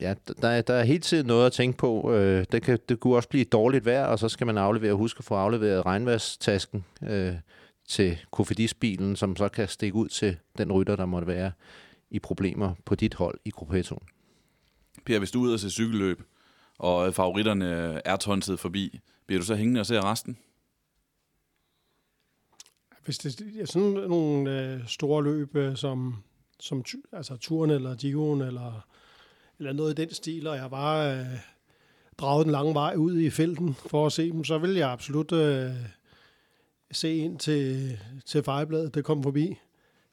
[0.00, 2.10] ja, der, der er hele tiden noget at tænke på.
[2.52, 5.24] Det, kan, det kunne også blive dårligt vejr, og så skal man aflevere, huske at
[5.24, 7.34] få afleveret regnværstasken øh,
[7.88, 11.52] til kofidisbilen, som så kan stikke ud til den rytter, der måtte være
[12.10, 14.08] i problemer på dit hold i gruppetonen.
[15.06, 16.22] Per, hvis du er ude og se cykelløb,
[16.78, 20.38] og favoritterne er tonset forbi, bliver du så hængende og ser resten?
[23.04, 26.16] Hvis det er sådan nogle øh, store løb, øh, som,
[26.60, 28.86] som altså turen eller Giroen eller,
[29.58, 31.26] eller noget i den stil, og jeg bare øh,
[32.18, 35.32] draget den lange vej ud i felten for at se dem, så vil jeg absolut
[35.32, 35.70] øh,
[36.90, 39.58] se ind til, til fejrebladet, det kommer forbi.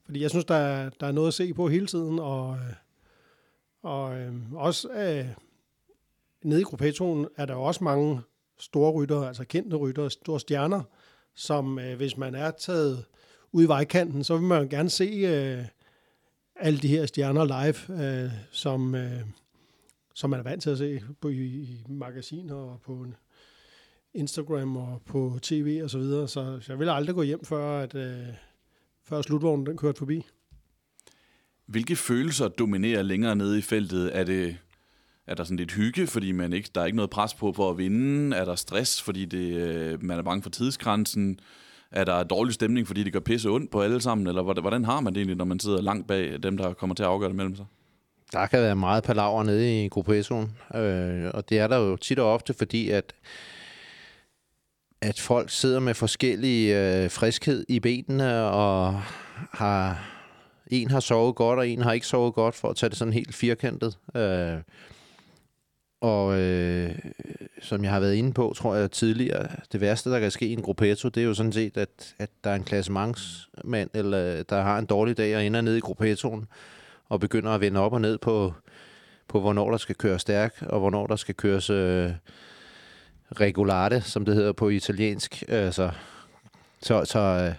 [0.06, 2.74] Fordi jeg synes, der er, der er noget at se på hele tiden, og, øh,
[3.82, 5.26] og øh, også øh,
[6.44, 8.22] nede i gruppetonen er der også mange
[8.60, 10.84] store ryttere, altså kendte ryttere, store stjerner,
[11.36, 13.06] som øh, hvis man er taget
[13.52, 15.66] ud i vejkanten, så vil man gerne se øh,
[16.56, 19.22] alle de her stjerner live, øh, som, øh,
[20.14, 23.06] som man er vant til at se på, i, i magasiner og på
[24.14, 26.28] Instagram og på tv og så videre.
[26.28, 28.28] Så, så jeg vil aldrig gå hjem, før, at, øh,
[29.04, 30.26] før slutvognen den kørte forbi.
[31.66, 34.18] Hvilke følelser dominerer længere nede i feltet?
[34.18, 34.58] Er det
[35.28, 37.70] er der sådan lidt hygge, fordi man ikke, der er ikke noget pres på for
[37.70, 38.38] at vinde?
[38.38, 41.40] Er der stress, fordi det, øh, man er bange for tidsgrænsen?
[41.92, 44.28] Er der dårlig stemning, fordi det gør pisse ondt på alle sammen?
[44.28, 47.04] Eller hvordan, har man det egentlig, når man sidder langt bag dem, der kommer til
[47.04, 47.66] at afgøre det mellem sig?
[48.34, 52.20] Der kan være meget palaver nede i gruppetonen, øh, og det er der jo tit
[52.20, 53.14] og ofte, fordi at,
[55.02, 59.02] at folk sidder med forskellig øh, friskhed i benene, og
[59.52, 60.10] har,
[60.68, 63.14] en har sovet godt, og en har ikke sovet godt, for at tage det sådan
[63.14, 63.98] helt firkantet.
[64.16, 64.58] Øh,
[66.02, 66.96] og øh,
[67.62, 70.54] som jeg har været inde på, tror jeg tidligere, det værste, der kan ske i
[70.54, 74.62] en gruppetto, det er jo sådan set, at, at der er en klassementsmand, eller der
[74.62, 76.48] har en dårlig dag og ender nede i gruppettoen,
[77.10, 78.54] og begynder at vende op og ned på,
[79.28, 82.12] på hvornår der skal køres stærk, og hvornår der skal køres øh,
[83.32, 85.44] regulate, som det hedder på italiensk.
[85.48, 85.92] Altså,
[86.82, 87.56] så så øh,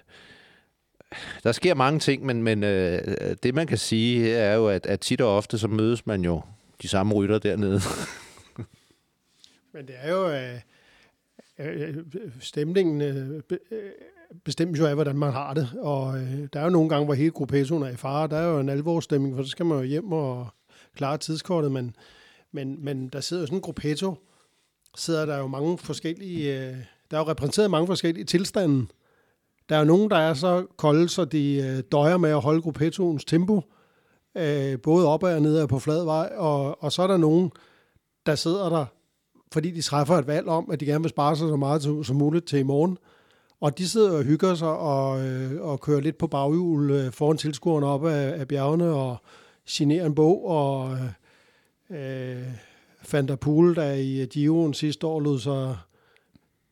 [1.45, 3.01] der sker mange ting, men, men øh,
[3.43, 6.43] det man kan sige er jo, at, at tit og ofte så mødes man jo
[6.83, 7.81] de samme rytter dernede.
[9.73, 10.31] Men det er jo...
[10.31, 10.61] Øh,
[11.59, 13.91] øh, øh stemningen øh, øh,
[14.45, 15.71] bestemmes jo af, hvordan man har det.
[15.79, 18.29] Og øh, der er jo nogle gange, hvor hele gruppetonen er i fare.
[18.29, 20.49] Der er jo en alvorsstemning, for så skal man jo hjem og
[20.97, 21.73] klare tidskortet.
[21.73, 21.97] Men,
[22.53, 24.15] men, men der sidder jo sådan en gruppetto,
[24.97, 26.69] sidder der jo mange forskellige...
[26.69, 26.77] Øh,
[27.11, 28.87] der er jo repræsenteret mange forskellige tilstande.
[29.69, 32.63] Der er jo nogen, der er så kolde, så de øh, døjer med at holde
[32.63, 33.63] gruppetoens tempo,
[34.37, 37.51] øh, både op og ned og på flad vej, og, og så er der nogen,
[38.27, 38.87] der sidder der,
[39.53, 42.05] fordi de træffer et valg om, at de gerne vil spare sig så meget som,
[42.05, 42.99] som muligt til i morgen.
[43.61, 47.37] Og de sidder og hygger sig og, øh, og kører lidt på baghjul øh, foran
[47.37, 49.17] tilskuerne op af, af bjergene og
[49.71, 50.47] generer en bog.
[50.49, 50.99] Og
[51.91, 52.43] øh,
[53.13, 55.77] Van der Poel, der i Giroen sidste år lod sig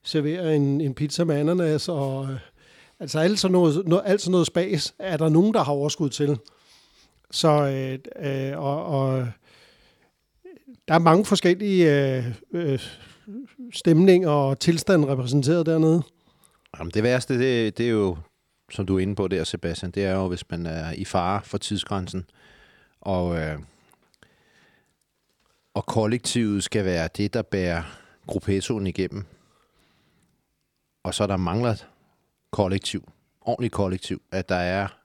[0.03, 1.89] servere en, en pizza med ananas.
[1.89, 2.39] Og, øh,
[3.01, 6.11] Altså alt sådan noget, noget, alt sådan noget spas er der nogen, der har overskud
[6.11, 6.39] til.
[7.31, 9.29] Så, øh, øh, og, og
[10.89, 12.81] der er mange forskellige øh, øh,
[13.73, 16.03] stemninger og tilstande repræsenteret dernede.
[16.79, 18.17] Jamen, det værste, det, det er jo,
[18.71, 21.41] som du er inde på der, Sebastian, det er jo, hvis man er i fare
[21.45, 22.25] for tidsgrænsen,
[23.01, 23.59] og, øh,
[25.75, 27.83] og kollektivet skal være det, der bærer
[28.27, 29.25] gruppetoen igennem.
[31.03, 31.77] Og så der mangler
[32.51, 33.09] kollektiv,
[33.41, 35.00] ordentligt kollektiv, at der er,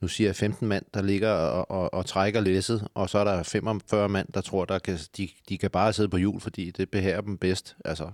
[0.00, 3.24] nu siger jeg 15 mand, der ligger og, og, og trækker læsset, og så er
[3.24, 6.70] der 45 mand, der tror, der kan, de, de kan bare sidde på jul, fordi
[6.70, 7.76] det behager dem bedst.
[7.84, 8.10] Altså,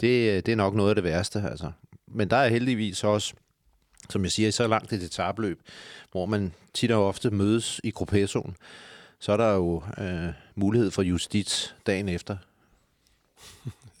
[0.00, 1.44] det, det er nok noget af det værste.
[1.50, 1.72] Altså.
[2.06, 3.34] Men der er heldigvis også,
[4.10, 5.60] som jeg siger, så langt et etabløb,
[6.10, 8.56] hvor man tit og ofte mødes i gruppetoen,
[9.18, 12.36] så er der jo øh, mulighed for justits dagen efter.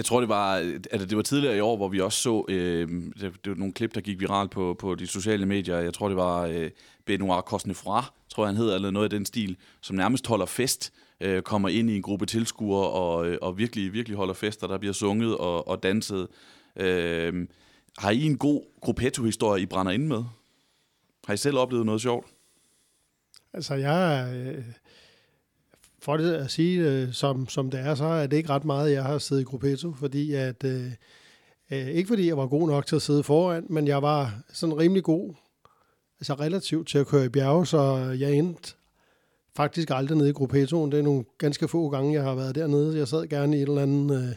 [0.00, 0.54] Jeg tror, det var,
[0.90, 2.88] altså det var tidligere i år, hvor vi også så, øh,
[3.20, 5.78] det, det var nogle klip, der gik viralt på, på de sociale medier.
[5.78, 6.70] Jeg tror, det var øh,
[7.06, 10.92] Benoit Cosnefra, tror jeg han hedder, eller noget af den stil, som nærmest holder fest,
[11.20, 14.68] øh, kommer ind i en gruppe tilskuere og, øh, og virkelig, virkelig holder fest, og
[14.68, 16.28] der bliver sunget og, og danset.
[16.76, 17.46] Øh,
[17.98, 20.24] har I en god gruppetto-historie, I brænder ind med?
[21.26, 22.26] Har I selv oplevet noget sjovt?
[23.52, 24.64] Altså, jeg øh,
[26.02, 28.92] for det at sige, øh, som, som det er, så er det ikke ret meget,
[28.92, 30.92] jeg har siddet i Gruppetto, fordi at, øh,
[31.70, 34.78] øh, ikke fordi jeg var god nok til at sidde foran, men jeg var sådan
[34.78, 35.34] rimelig god,
[36.20, 38.74] altså relativt til at køre i bjerge, så jeg endte
[39.56, 40.92] faktisk aldrig nede i Gruppettoen.
[40.92, 42.98] Det er nogle ganske få gange, jeg har været dernede.
[42.98, 44.34] Jeg sad gerne i et eller andet øh,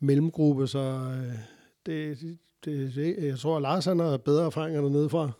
[0.00, 1.34] mellemgruppe, så øh,
[1.86, 2.18] det,
[2.64, 5.30] det, det, jeg tror, at Lars han har bedre erfaringer dernede fra.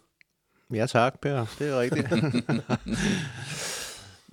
[0.75, 1.47] Ja tak, Per.
[1.59, 2.07] Det er rigtigt.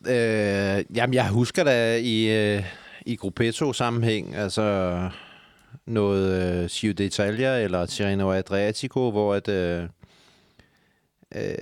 [0.08, 2.64] øh, jamen, jeg husker da i, øh,
[3.06, 5.00] i Gruppetto-sammenhæng, altså
[5.86, 9.84] noget øh, Giro d'Italia eller Tirreno Adriatico, hvor at, øh,
[11.36, 11.56] øh,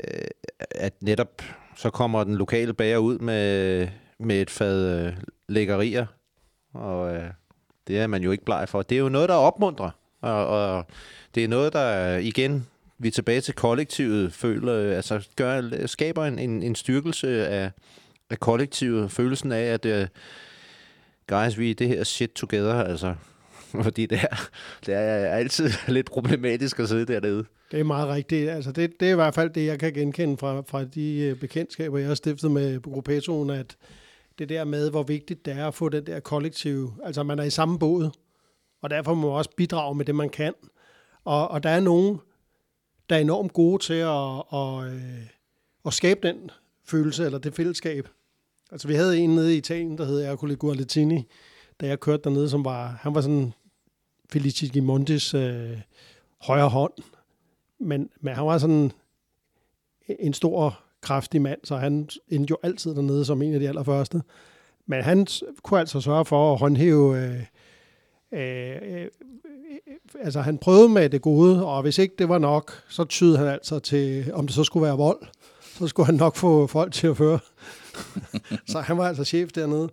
[0.71, 1.41] at netop
[1.75, 3.87] så kommer den lokale bager ud med,
[4.19, 5.13] med et fad øh,
[5.47, 6.05] lækkerier,
[6.73, 7.29] og øh,
[7.87, 8.81] det er man jo ikke bleg for.
[8.81, 9.89] Det er jo noget, der opmuntrer,
[10.21, 10.85] og, og
[11.35, 12.67] det er noget, der igen
[12.97, 17.71] vi er tilbage til kollektivet, føler, øh, altså gør, skaber en, en, en styrkelse af,
[18.29, 20.07] af kollektivet, følelsen af, at uh,
[21.27, 23.15] guys, vi er det her shit together, altså.
[23.83, 24.49] Fordi det er,
[24.85, 27.45] det er altid lidt problematisk at sidde dernede.
[27.71, 28.49] Det er meget rigtigt.
[28.49, 31.35] Altså det, det er i hvert fald det, jeg kan genkende fra, fra de øh,
[31.39, 33.77] bekendtskaber, jeg har stiftet med gruppetoen, at
[34.39, 37.43] det der med, hvor vigtigt det er at få den der kollektiv, altså man er
[37.43, 38.09] i samme båd,
[38.81, 40.53] og derfor må man også bidrage med det, man kan.
[41.25, 42.19] Og, og der er nogen,
[43.09, 44.93] der er enormt gode til at, at, at,
[45.85, 46.51] at skabe den
[46.85, 48.07] følelse eller det fællesskab.
[48.71, 51.27] Altså vi havde en nede i Italien, der hed Ercole Guarletini,
[51.81, 53.53] da jeg kørte dernede, som var, han var sådan
[54.29, 55.77] Felici Gimondis øh,
[56.41, 56.93] højre hånd,
[57.79, 58.91] men, men han var sådan
[60.07, 64.21] en stor, kraftig mand, så han endte jo altid dernede som en af de allerførste.
[64.85, 65.27] Men han
[65.63, 67.43] kunne altså sørge for at håndhæve øh,
[68.31, 69.07] øh, øh,
[70.19, 73.47] altså han prøvede med det gode, og hvis ikke det var nok, så tydede han
[73.47, 75.27] altså til, om det så skulle være vold,
[75.79, 77.39] så skulle han nok få folk til at føre.
[78.71, 79.89] så han var altså chef dernede.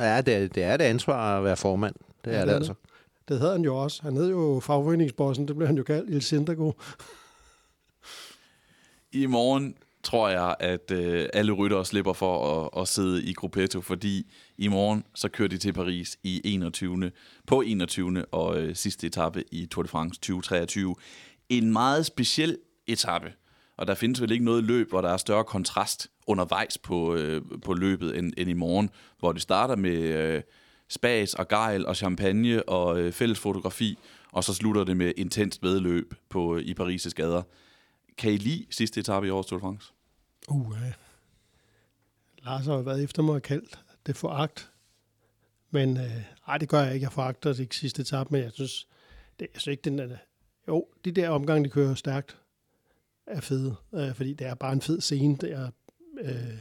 [0.00, 1.94] Ja, det er, det er det ansvar at være formand.
[2.24, 2.74] Det er ja, det, det altså.
[3.28, 4.02] Det hedder han jo også.
[4.02, 6.72] Han hed jo fagforeningsbossen, det blev han jo kaldt, Il Sindago.
[9.12, 13.80] I morgen tror jeg, at øh, alle ryttere slipper for at, at sidde i Gruppetto,
[13.80, 17.10] fordi i morgen så kører de til Paris i 21.
[17.46, 18.24] på 21.
[18.32, 20.94] og øh, sidste etape i Tour de France 2023.
[21.48, 23.32] En meget speciel etape,
[23.78, 27.42] og der findes vel ikke noget løb, hvor der er større kontrast undervejs på, øh,
[27.64, 30.42] på løbet end, end i morgen, hvor det starter med øh,
[30.88, 33.98] spas og gejl og champagne og øh, fælles fotografi,
[34.32, 37.42] og så slutter det med intenst vedløb på, øh, i Paris' gader.
[38.18, 39.92] Kan I lide sidste etape i årets Tour de France?
[40.48, 40.92] Uh, ja.
[42.42, 44.70] Lars har været efter mig og kaldt det foragt.
[45.70, 47.04] Men øh, ej, det gør jeg ikke.
[47.04, 48.88] Jeg foragter det ikke sidste etape, men jeg synes,
[49.40, 50.16] det, jeg synes ikke, den er...
[50.68, 52.36] Jo, de der omgange, de kører stærkt,
[53.28, 53.74] er fede.
[53.94, 55.70] Øh, fordi det er bare en fed scene, der
[56.20, 56.58] øh,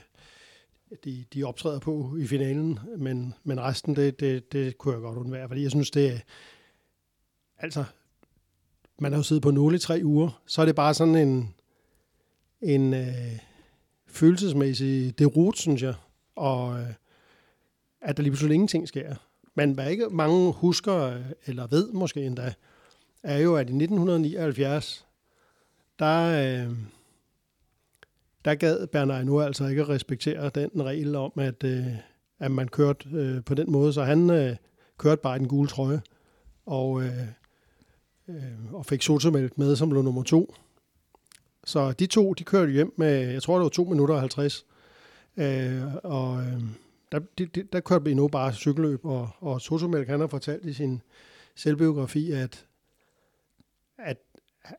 [1.03, 2.79] de, de optræder på i finalen.
[2.97, 6.19] Men, men resten, det, det, det kunne jeg godt undvære, fordi jeg synes, det er...
[7.59, 7.83] Altså,
[8.99, 11.55] man har jo siddet på 0 i tre uger, så er det bare sådan en,
[12.61, 13.39] en øh,
[14.07, 15.93] følelsesmæssig derut, synes jeg,
[16.35, 16.93] og øh,
[18.01, 19.15] at der lige pludselig ingenting sker.
[19.55, 22.53] Men hvad ikke mange husker, øh, eller ved måske endda,
[23.23, 25.06] er jo, at i 1979,
[25.99, 26.27] der,
[26.67, 26.75] øh,
[28.45, 31.87] der gad Bernard nu altså ikke at respektere den regel om, at, øh,
[32.39, 34.55] at man kørte øh, på den måde, så han øh,
[34.97, 36.01] kørte bare i den gule trøje.
[36.65, 37.27] Og øh,
[38.27, 40.55] øh, og fik Sotomælk med, som blev nummer to.
[41.65, 44.65] Så de to, de kørte hjem med, jeg tror det var 2 minutter og 50.
[45.37, 46.61] Øh, og øh,
[47.11, 50.65] der, de, de, der kørte vi nu bare cykelløb, og, og Sotomælk, han har fortalt
[50.65, 51.01] i sin
[51.55, 52.65] selvbiografi, at,
[53.97, 54.17] at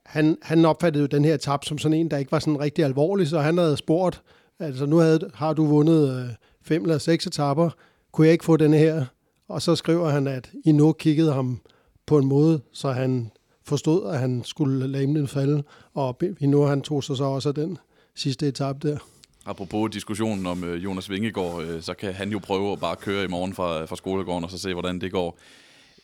[0.07, 2.84] han, han opfattede jo den her tab som sådan en, der ikke var sådan rigtig
[2.84, 4.22] alvorlig, så han havde spurgt,
[4.59, 6.28] altså nu havde, har du vundet øh,
[6.62, 7.70] fem eller seks etapper,
[8.12, 9.05] kunne jeg ikke få den her?
[9.49, 11.61] Og så skriver han, at I nu kiggede ham
[12.07, 13.30] på en måde, så han
[13.64, 15.62] forstod, at han skulle lade den falde,
[15.95, 17.78] og i nu han tog sig så også af den
[18.14, 18.99] sidste etape der.
[19.47, 23.24] Apropos diskussionen om øh, Jonas Vingegaard, øh, så kan han jo prøve at bare køre
[23.24, 25.39] i morgen fra, fra skolegården, og så se, hvordan det går.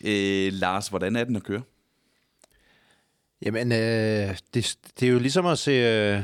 [0.05, 1.62] Øh, Lars, hvordan er den at køre?
[3.43, 6.22] Jamen, øh, det, det er jo ligesom at se, øh,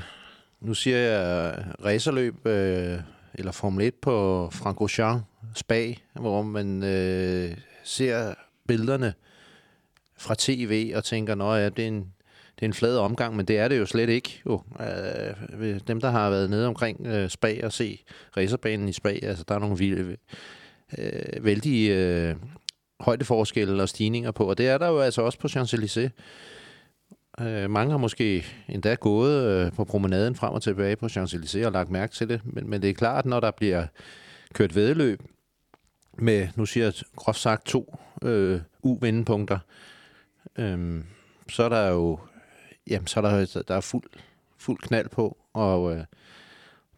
[0.60, 2.98] nu siger jeg øh, racerløb, øh,
[3.34, 8.34] eller Formel 1 på Francorchamps Spa, hvor man øh, ser
[8.68, 9.14] billederne
[10.16, 12.12] fra tv og tænker, at ja, det er en,
[12.54, 14.42] det er en flad omgang, men det er det jo slet ikke.
[14.46, 14.62] Jo.
[15.60, 18.04] Øh, dem, der har været nede omkring øh, Spa og se
[18.36, 20.16] racerbanen i Spa, altså der er nogle vilde,
[20.98, 22.36] øh, vældige øh,
[23.00, 26.10] højdeforskelle og stigninger på, og det er der jo altså også på Champs-Élysées.
[27.40, 31.72] Øh, mange har måske endda gået øh, på promenaden frem og tilbage på Champs-Élysées og
[31.72, 33.86] lagt mærke til det, men, men det er klart, når der bliver
[34.54, 35.22] kørt vedløb
[36.18, 39.58] med, nu siger jeg groft sagt, to øh, uvendepunkter,
[40.58, 41.00] øh,
[41.48, 42.18] så er der jo
[42.86, 44.10] jamen, så er der, der er fuld,
[44.58, 46.04] fuld knald på, og øh,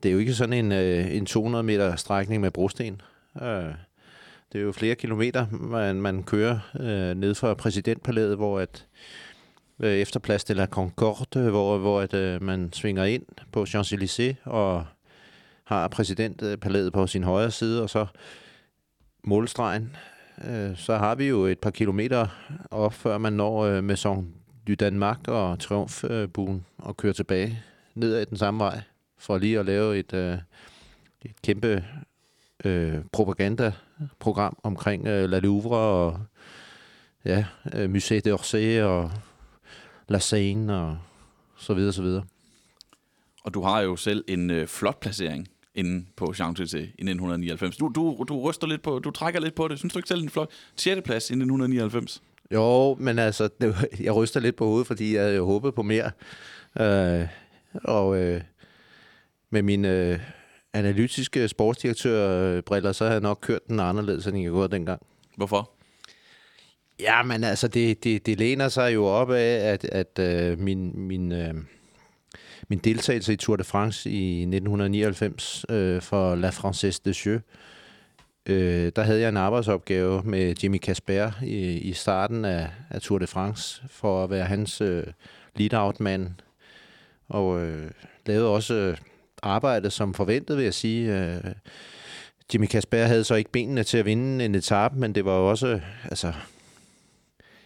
[0.02, 3.00] det er jo ikke sådan en, øh, en 200 meter strækning med brosten.
[3.42, 3.74] Øh,
[4.52, 8.86] det er jo flere kilometer, man, man kører øh, ned fra præsidentpalæet, hvor at
[9.82, 13.22] øh, efter Place de la Concorde, hvor, hvor at, øh, man svinger ind
[13.52, 14.86] på Champs-Élysées og
[15.64, 18.06] har præsidentpalæet på sin højre side, og så
[19.24, 19.96] målstregen.
[20.48, 22.26] Øh, så har vi jo et par kilometer
[22.70, 24.34] op, før man når øh, Maison
[24.66, 27.62] du Danmark og Triumfbuen øh, og kører tilbage
[27.94, 28.80] ned ad den samme vej,
[29.18, 30.38] for lige at lave et, øh,
[31.22, 31.84] et kæmpe
[32.64, 36.20] øh, propagandaprogram omkring øh, La Louvre og
[37.24, 39.10] ja, øh, Musée d'Orsay og
[40.08, 40.98] La Seine og
[41.56, 42.24] så videre, så videre.
[43.44, 47.76] Og du har jo selv en øh, flot placering inde på Champs-Élysées i 1999.
[47.76, 49.78] Du, du, du ryster lidt på, du trækker lidt på det.
[49.78, 51.00] Synes du ikke selv en flot 6.
[51.04, 52.22] plads i 1999?
[52.52, 53.74] Jo, men altså, det,
[54.06, 56.10] jeg ryster lidt på hovedet, fordi jeg havde jo håbet på mere.
[56.80, 57.26] Øh,
[57.84, 58.40] og øh,
[59.50, 60.18] med mine øh,
[60.72, 65.02] analytiske sportsdirektørbriller, så havde jeg nok kørt den anderledes, end jeg gjorde dengang.
[65.36, 65.70] Hvorfor?
[67.00, 70.92] Ja, men altså, det, det, det læner sig jo op af, at, at øh, min,
[70.94, 71.54] min, øh,
[72.68, 77.40] min deltagelse i Tour de France i 1999 øh, for La Française des Jeux,
[78.46, 83.18] øh, der havde jeg en arbejdsopgave med Jimmy Casper i, i starten af, af Tour
[83.18, 85.06] de France, for at være hans øh,
[85.56, 86.30] lead-out-mand.
[87.28, 87.90] Og øh,
[88.26, 88.96] lavede også øh,
[89.42, 91.18] arbejde som forventet, vil jeg sige.
[91.18, 91.52] Øh,
[92.54, 95.50] Jimmy Casper havde så ikke benene til at vinde en etape, men det var jo
[95.50, 96.32] også, øh, altså,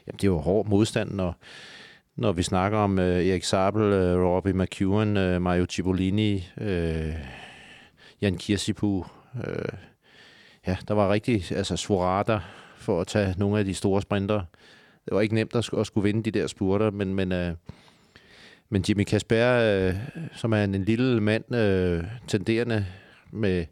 [0.07, 1.37] jamen, det var hård modstand, når,
[2.17, 7.15] når vi snakker om øh, Erik Sabel, øh, Robbie McEwen, øh, Mario Cipollini, øh,
[8.21, 9.05] Jan Kirsipu,
[9.47, 9.79] øh,
[10.67, 12.41] ja, der var rigtig altså svurater
[12.77, 14.43] for at tage nogle af de store sprinter.
[15.05, 17.55] Det var ikke nemt at, at skulle vinde de der spurter, men, men, øh,
[18.71, 19.95] men Jimmy Kasper, øh,
[20.33, 22.87] som er en, en lille mand, øh, tenderende
[23.31, 23.65] med,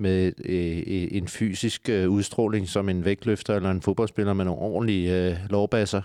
[0.00, 4.60] med øh, øh, en fysisk øh, udstråling som en vægtløfter eller en fodboldspiller med nogle
[4.60, 6.02] ordentlige øh, lovbasser,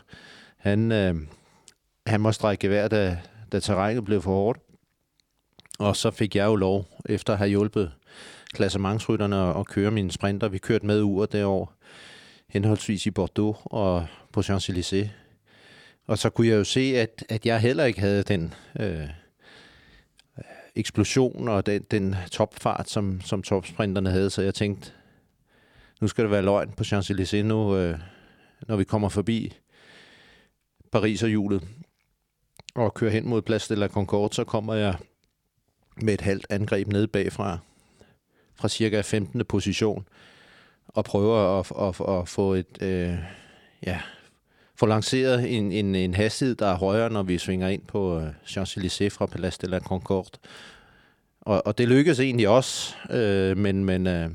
[0.58, 1.16] han, øh,
[2.08, 3.18] han må strække hver, da,
[3.52, 4.60] da terrænet blev for hårdt.
[5.80, 7.92] Og så fik jeg jo lov, efter at have hjulpet
[8.54, 10.48] klassementsrytterne at køre mine sprinter.
[10.48, 11.74] Vi kørte med uger derovre,
[12.50, 15.08] henholdsvis i Bordeaux og på Champs-Élysées.
[16.08, 19.08] Og så kunne jeg jo se, at, at jeg heller ikke havde den øh,
[20.76, 24.30] eksplosion og den, den topfart, som, som topsprinterne havde.
[24.30, 24.92] Så jeg tænkte,
[26.02, 28.00] nu skal det være løgn på Champs-Élysées nu, øh,
[28.68, 29.54] når vi kommer forbi
[30.92, 31.68] Paris og hjulet
[32.76, 34.96] og kører hen mod Place de la Concorde, så kommer jeg
[36.02, 37.58] med et halvt angreb ned bagfra
[38.56, 39.46] fra cirka 15.
[39.46, 40.08] position
[40.88, 43.18] og prøver at, at, at få et øh,
[43.86, 44.02] ja,
[44.76, 48.28] få lanceret en, en, en hastighed, der er højere, når vi svinger ind på øh,
[48.46, 50.40] Champs-Élysées fra Place de la Concorde.
[51.42, 54.30] Og, og det lykkedes egentlig også, øh, men, men øh,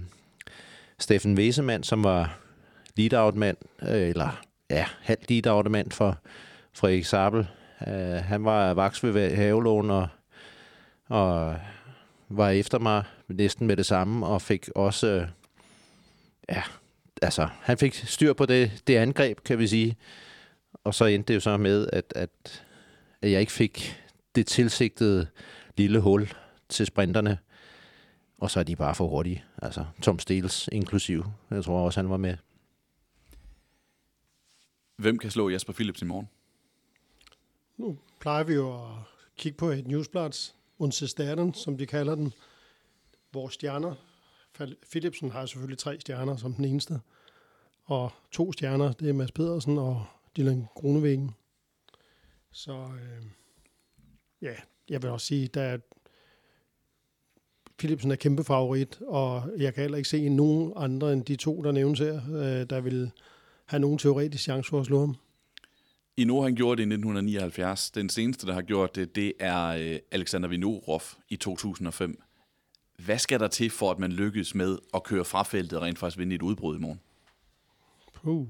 [0.98, 2.38] Steffen Wesemann, som var
[2.96, 6.18] lead-out-mand, øh, eller ja, halv lead-out-mand for
[6.72, 7.46] Frederik Sabel,
[7.86, 10.08] øh, han var vaks ved havelån og,
[11.08, 11.56] og
[12.28, 15.28] var efter mig næsten med det samme, og fik også, øh,
[16.48, 16.62] ja,
[17.22, 19.96] altså, han fik styr på det, det angreb, kan vi sige.
[20.84, 22.64] Og så endte det jo så med, at, at,
[23.22, 24.02] at jeg ikke fik
[24.34, 25.26] det tilsigtede
[25.76, 26.32] lille hul
[26.68, 27.38] til sprinterne.
[28.38, 29.44] Og så er de bare for hurtige.
[29.62, 31.24] Altså Tom Stils inklusiv.
[31.50, 32.36] Jeg tror også, han var med.
[34.96, 36.28] Hvem kan slå Jasper Philips i morgen?
[37.76, 38.90] Nu plejer vi jo at
[39.36, 41.08] kigge på et newsblads, Unse
[41.54, 42.32] som de kalder den.
[43.32, 43.94] Vores stjerner.
[44.90, 47.00] Philipsen har selvfølgelig tre stjerner som den eneste.
[47.84, 51.34] Og to stjerner, det er Mads Pedersen og Dylan Grunevæggen.
[52.50, 53.26] Så øh,
[54.42, 54.54] ja,
[54.88, 55.78] jeg vil også sige, der
[57.78, 61.62] Philipsen er kæmpe favorit, og jeg kan heller ikke se nogen andre end de to,
[61.62, 63.10] der nævnes her, øh, der vil
[63.66, 65.16] have nogen teoretisk chance for at slå ham.
[66.16, 67.90] I nu han gjorde det i 1979.
[67.90, 72.22] Den seneste, der har gjort det, det er øh, Alexander Vinorov i 2005.
[73.04, 75.98] Hvad skal der til, for at man lykkes med at køre fra feltet og rent
[75.98, 77.00] faktisk vinde et udbrud i morgen?
[78.14, 78.46] Puh,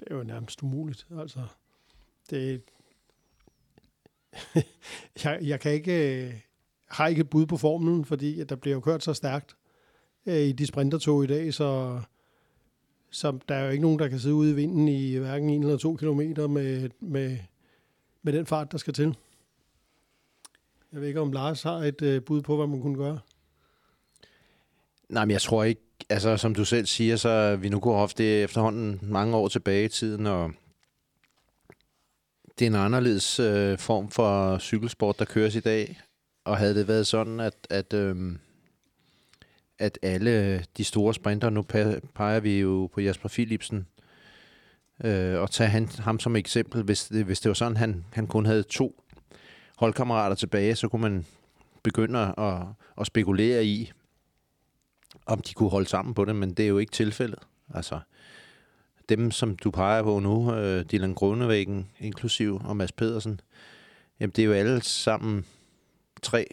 [0.00, 1.06] det er jo nærmest umuligt.
[1.20, 1.40] Altså,
[2.30, 2.62] det,
[5.24, 6.34] jeg, jeg kan ikke, øh,
[6.88, 9.56] har ikke et bud på formlen, fordi der bliver jo kørt så stærkt
[10.26, 12.00] øh, i de sprintertog i dag, så,
[13.10, 15.62] så der er jo ikke nogen, der kan sidde ude i vinden i hverken en
[15.62, 17.38] eller to kilometer med, med,
[18.22, 19.16] med den fart, der skal til.
[20.92, 23.18] Jeg ved ikke, om Lars har et øh, bud på, hvad man kunne gøre.
[25.12, 28.24] Nej, men jeg tror ikke, altså som du selv siger, så vi nu går ofte
[28.24, 30.52] efterhånden mange år tilbage i tiden, og
[32.58, 36.00] det er en anderledes øh, form for cykelsport, der køres i dag.
[36.44, 38.16] Og havde det været sådan, at, at, øh,
[39.78, 41.62] at alle de store sprinter, nu
[42.14, 43.86] peger vi jo på Jasper Philipsen,
[45.04, 48.26] øh, og tage han, ham som eksempel, hvis det, hvis det var sådan, han, han
[48.26, 49.02] kun havde to
[49.76, 51.26] holdkammerater tilbage, så kunne man
[51.82, 52.62] begynde at,
[53.00, 53.92] at spekulere i,
[55.26, 57.38] om de kunne holde sammen på det, men det er jo ikke tilfældet.
[57.74, 58.00] Altså,
[59.08, 63.40] dem, som du peger på nu, øh, Dylan Grønnevæggen inklusiv, og Mads Pedersen,
[64.20, 65.46] jamen det er jo alle sammen
[66.22, 66.46] tre,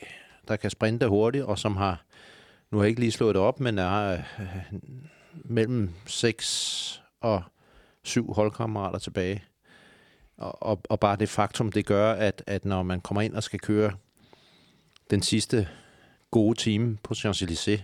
[0.47, 2.05] der kan sprinte hurtigt, og som har,
[2.71, 4.19] nu har jeg ikke lige slået det op, men er øh,
[5.33, 7.43] mellem 6 og
[8.03, 9.43] 7 holdkammerater tilbage.
[10.37, 13.43] Og, og, og bare det faktum, det gør, at, at når man kommer ind og
[13.43, 13.91] skal køre
[15.09, 15.67] den sidste
[16.31, 17.81] gode time på Champs-Élysées,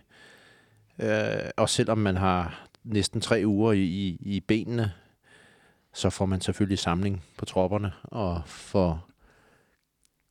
[1.00, 4.92] øh, og selvom man har næsten tre uger i, i, i benene,
[5.94, 9.10] så får man selvfølgelig samling på tropperne og får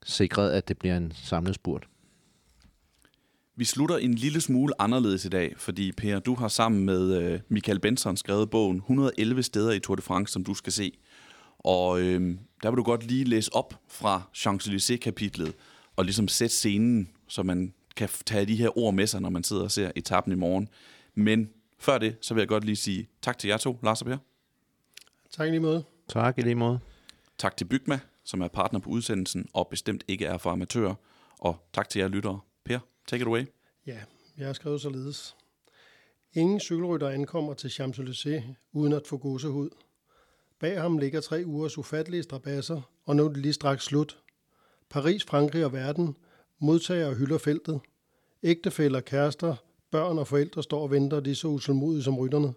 [0.05, 1.89] sikret, at det bliver en samlet spurt.
[3.57, 7.41] Vi slutter en lille smule anderledes i dag, fordi Per, du har sammen med øh,
[7.49, 10.93] Michael Benson skrevet bogen 111 steder i Tour de France, som du skal se.
[11.59, 15.53] Og øh, der vil du godt lige læse op fra Champs-Élysées-kapitlet
[15.97, 19.45] og ligesom sætte scenen, så man kan tage de her ord med sig, når man
[19.45, 20.69] sidder og ser etappen i morgen.
[21.15, 24.07] Men før det, så vil jeg godt lige sige tak til jer to, Lars og
[24.07, 24.17] Per.
[25.31, 25.85] Tak i lige måde.
[26.09, 26.79] Tak i lige måde.
[27.39, 30.95] Tak til Bygma, som er partner på udsendelsen og bestemt ikke er for amatører.
[31.39, 32.41] Og tak til jer lyttere.
[32.65, 33.47] Per, take it away.
[33.87, 33.99] Ja,
[34.39, 35.37] jeg har skrevet således.
[36.33, 38.43] Ingen cykelrytter ankommer til Champs-Élysées
[38.73, 39.71] uden at få gåsehud.
[40.61, 44.19] Bag ham ligger tre ugers ufattelige strabasser, og nu er det lige straks slut.
[44.91, 46.17] Paris, Frankrig og verden
[46.65, 47.81] modtager og hylder feltet.
[48.43, 49.55] Ægtefæller, kærester,
[49.91, 52.55] børn og forældre står og venter, og de er så utålmodige som rytterne.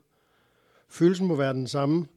[0.90, 2.08] Følelsen må være den samme,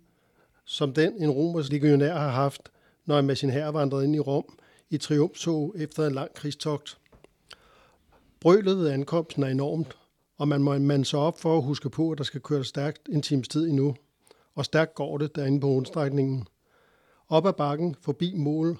[0.64, 2.70] som den en romersk legionær har haft,
[3.06, 4.58] når han med sin hær vandrede ind i Rom
[4.90, 6.98] i triumftog efter en lang krigstogt.
[8.40, 9.96] Brølet ved ankomsten er enormt,
[10.38, 13.08] og man må man så op for at huske på, at der skal køre stærkt
[13.08, 13.96] en times tid endnu.
[14.54, 16.46] Og stærkt går det derinde på rundstrækningen.
[17.28, 18.78] Op ad bakken, forbi mål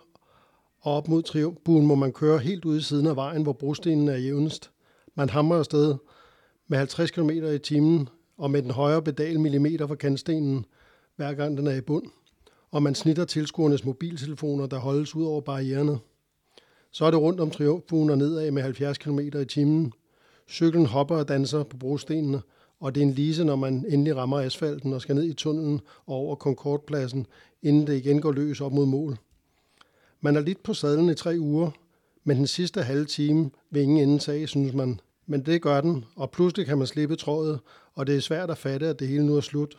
[0.81, 4.09] og op mod triumfbuen må man køre helt ude i siden af vejen, hvor brostenen
[4.09, 4.71] er jævnest.
[5.15, 5.95] Man hamrer afsted
[6.69, 8.09] med 50 km i timen
[8.39, 10.65] og med den højre pedal millimeter fra kantstenen,
[11.17, 12.07] hver gang den er i bund.
[12.71, 15.99] Og man snitter tilskuernes mobiltelefoner, der holdes ud over barriererne.
[16.91, 19.93] Så er det rundt om triumfbuen og nedad med 70 km i timen.
[20.49, 22.43] Cyklen hopper og danser på brostenene,
[22.81, 25.81] og det er en lise, når man endelig rammer asfalten og skal ned i tunnelen
[26.07, 27.27] og over Concordpladsen,
[27.63, 29.19] inden det igen går løs op mod mål.
[30.21, 31.71] Man er lidt på sadlen i tre uger,
[32.25, 35.01] men den sidste halve time vil ingen ende tage, synes man.
[35.27, 37.61] Men det gør den, og pludselig kan man slippe trådet,
[37.95, 39.79] og det er svært at fatte, at det hele nu er slut.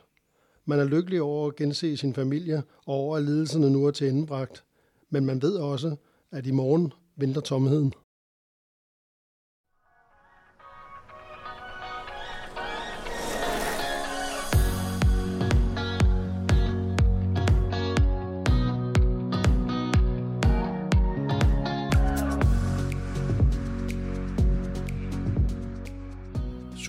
[0.65, 4.09] Man er lykkelig over at gense sin familie, og over at lidelserne nu er til
[4.09, 4.63] endebragt.
[5.09, 5.95] Men man ved også,
[6.31, 7.93] at i morgen venter tomheden.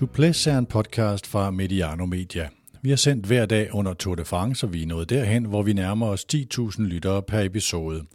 [0.03, 2.49] Suples er en podcast fra Mediano Media.
[2.81, 5.63] Vi har sendt hver dag under Tour de France, og vi er nået derhen, hvor
[5.63, 8.05] vi nærmer os 10.000 lyttere per episode.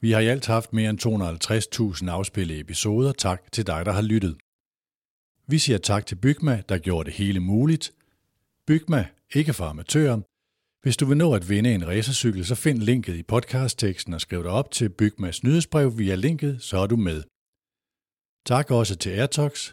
[0.00, 0.98] Vi har i alt haft mere end
[2.04, 3.12] 250.000 afspillede episoder.
[3.12, 4.36] Tak til dig, der har lyttet.
[5.46, 7.92] Vi siger tak til Bygma, der gjorde det hele muligt.
[8.66, 10.20] Bygma, ikke for amatører.
[10.82, 14.42] Hvis du vil nå at vinde en racercykel, så find linket i podcastteksten og skriv
[14.42, 17.22] dig op til Bygmas nyhedsbrev via linket, så er du med.
[18.46, 19.72] Tak også til Airtox.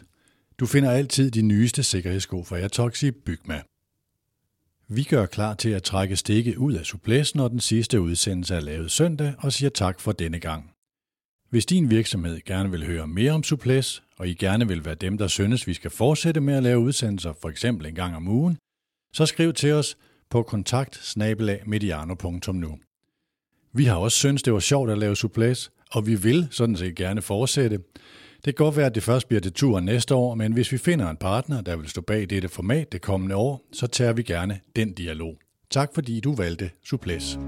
[0.60, 3.62] Du finder altid de nyeste sikkerhedssko fra Airtox i Bygma.
[4.88, 8.60] Vi gør klar til at trække stikket ud af suplæs, når den sidste udsendelse er
[8.60, 10.70] lavet søndag, og siger tak for denne gang.
[11.50, 15.18] Hvis din virksomhed gerne vil høre mere om suplæs, og I gerne vil være dem,
[15.18, 18.58] der synes, vi skal fortsætte med at lave udsendelser, for eksempel en gang om ugen,
[19.12, 19.96] så skriv til os
[20.30, 21.16] på kontakt
[21.66, 22.78] mediano.nu.
[23.72, 26.94] Vi har også syntes, det var sjovt at lave suplæs, og vi vil sådan set
[26.94, 27.78] gerne fortsætte.
[28.44, 30.78] Det kan godt være, at det først bliver til turen næste år, men hvis vi
[30.78, 34.22] finder en partner, der vil stå bag dette format det kommende år, så tager vi
[34.22, 35.34] gerne den dialog.
[35.70, 37.38] Tak fordi du valgte Suplæs.